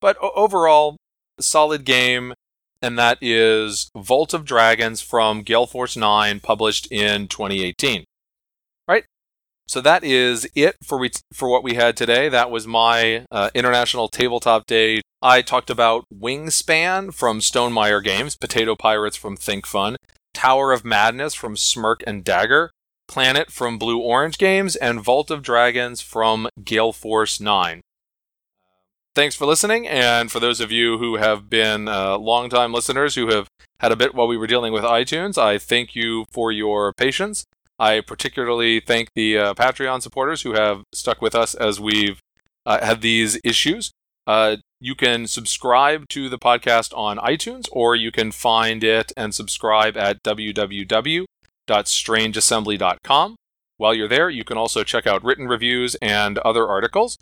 But 0.00 0.16
overall, 0.20 0.96
solid 1.38 1.84
game, 1.84 2.34
and 2.82 2.98
that 2.98 3.18
is 3.20 3.90
Vault 3.96 4.34
of 4.34 4.44
Dragons 4.44 5.00
from 5.00 5.42
Gale 5.42 5.66
Force 5.66 5.96
9, 5.96 6.40
published 6.40 6.90
in 6.90 7.28
2018. 7.28 8.04
Right? 8.88 9.04
So 9.68 9.80
that 9.80 10.04
is 10.04 10.48
it 10.54 10.76
for 10.82 10.98
we 10.98 11.10
for 11.32 11.48
what 11.48 11.64
we 11.64 11.74
had 11.74 11.96
today. 11.96 12.28
That 12.28 12.50
was 12.50 12.66
my 12.66 13.24
uh, 13.32 13.50
International 13.54 14.08
Tabletop 14.08 14.66
Day. 14.66 15.02
I 15.20 15.42
talked 15.42 15.70
about 15.70 16.04
Wingspan 16.14 17.12
from 17.12 17.40
Stonemaier 17.40 18.04
Games, 18.04 18.36
Potato 18.36 18.76
Pirates 18.76 19.16
from 19.16 19.36
Think 19.36 19.66
Fun, 19.66 19.96
Tower 20.34 20.72
of 20.72 20.84
Madness 20.84 21.34
from 21.34 21.56
Smirk 21.56 22.04
and 22.06 22.22
Dagger, 22.22 22.70
Planet 23.08 23.50
from 23.50 23.78
Blue 23.78 23.98
Orange 23.98 24.38
Games, 24.38 24.76
and 24.76 25.00
Vault 25.00 25.30
of 25.30 25.42
Dragons 25.42 26.00
from 26.00 26.48
Gale 26.62 26.92
Force 26.92 27.40
9. 27.40 27.80
Thanks 29.14 29.34
for 29.34 29.46
listening, 29.46 29.86
and 29.88 30.30
for 30.30 30.40
those 30.40 30.60
of 30.60 30.70
you 30.70 30.98
who 30.98 31.16
have 31.16 31.48
been 31.48 31.88
uh, 31.88 32.18
longtime 32.18 32.72
listeners 32.72 33.14
who 33.14 33.28
have 33.28 33.48
had 33.80 33.92
a 33.92 33.96
bit 33.96 34.14
while 34.14 34.26
we 34.26 34.36
were 34.36 34.46
dealing 34.46 34.72
with 34.72 34.84
iTunes, 34.84 35.38
I 35.38 35.58
thank 35.58 35.94
you 35.94 36.26
for 36.30 36.52
your 36.52 36.92
patience. 36.92 37.46
I 37.78 38.00
particularly 38.00 38.80
thank 38.80 39.10
the 39.14 39.38
uh, 39.38 39.54
Patreon 39.54 40.02
supporters 40.02 40.42
who 40.42 40.52
have 40.52 40.82
stuck 40.92 41.22
with 41.22 41.34
us 41.34 41.54
as 41.54 41.80
we've 41.80 42.20
uh, 42.66 42.84
had 42.84 43.00
these 43.00 43.38
issues. 43.44 43.90
Uh, 44.26 44.56
you 44.80 44.94
can 44.94 45.26
subscribe 45.26 46.08
to 46.08 46.28
the 46.28 46.38
podcast 46.38 46.96
on 46.96 47.16
iTunes, 47.18 47.68
or 47.72 47.94
you 47.94 48.10
can 48.10 48.32
find 48.32 48.82
it 48.82 49.12
and 49.16 49.34
subscribe 49.34 49.96
at 49.96 50.22
www 50.22 51.24
www.strangeassembly.com. 51.66 53.36
While 53.78 53.94
you're 53.94 54.08
there, 54.08 54.30
you 54.30 54.44
can 54.44 54.56
also 54.56 54.84
check 54.84 55.06
out 55.06 55.22
written 55.22 55.48
reviews 55.48 55.96
and 55.96 56.38
other 56.38 56.66
articles. 56.66 57.18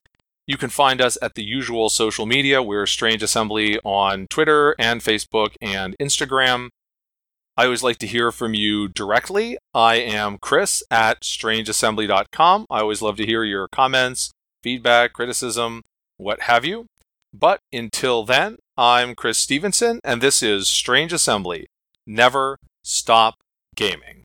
You 0.47 0.57
can 0.57 0.71
find 0.71 1.01
us 1.01 1.17
at 1.23 1.35
the 1.35 1.43
usual 1.43 1.89
social 1.89 2.27
media. 2.27 2.63
We're 2.63 2.87
Strange 2.87 3.23
Assembly 3.23 3.79
on 3.85 4.27
Twitter 4.29 4.75
and 4.79 5.01
Facebook 5.01 5.55
and 5.61 5.97
Instagram. 6.01 6.69
I 7.57 7.65
always 7.65 7.83
like 7.83 7.99
to 7.99 8.07
hear 8.07 8.31
from 8.31 8.53
you 8.53 8.89
directly. 8.89 9.57
I 9.73 9.97
am 9.97 10.39
Chris 10.39 10.83
at 10.91 11.21
strangeassembly.com. 11.21 12.67
I 12.69 12.81
always 12.81 13.01
love 13.01 13.17
to 13.17 13.27
hear 13.27 13.45
your 13.45 13.69
comments, 13.69 14.33
feedback, 14.63 15.13
criticism, 15.13 15.83
what 16.17 16.43
have 16.43 16.65
you. 16.65 16.87
But 17.33 17.61
until 17.73 18.25
then, 18.25 18.59
I'm 18.77 19.15
Chris 19.15 19.39
Stevenson, 19.39 20.01
and 20.05 20.21
this 20.21 20.43
is 20.43 20.69
Strange 20.69 21.13
Assembly. 21.13 21.67
Never 22.07 22.59
stop 22.83 23.37
gaming. 23.77 24.24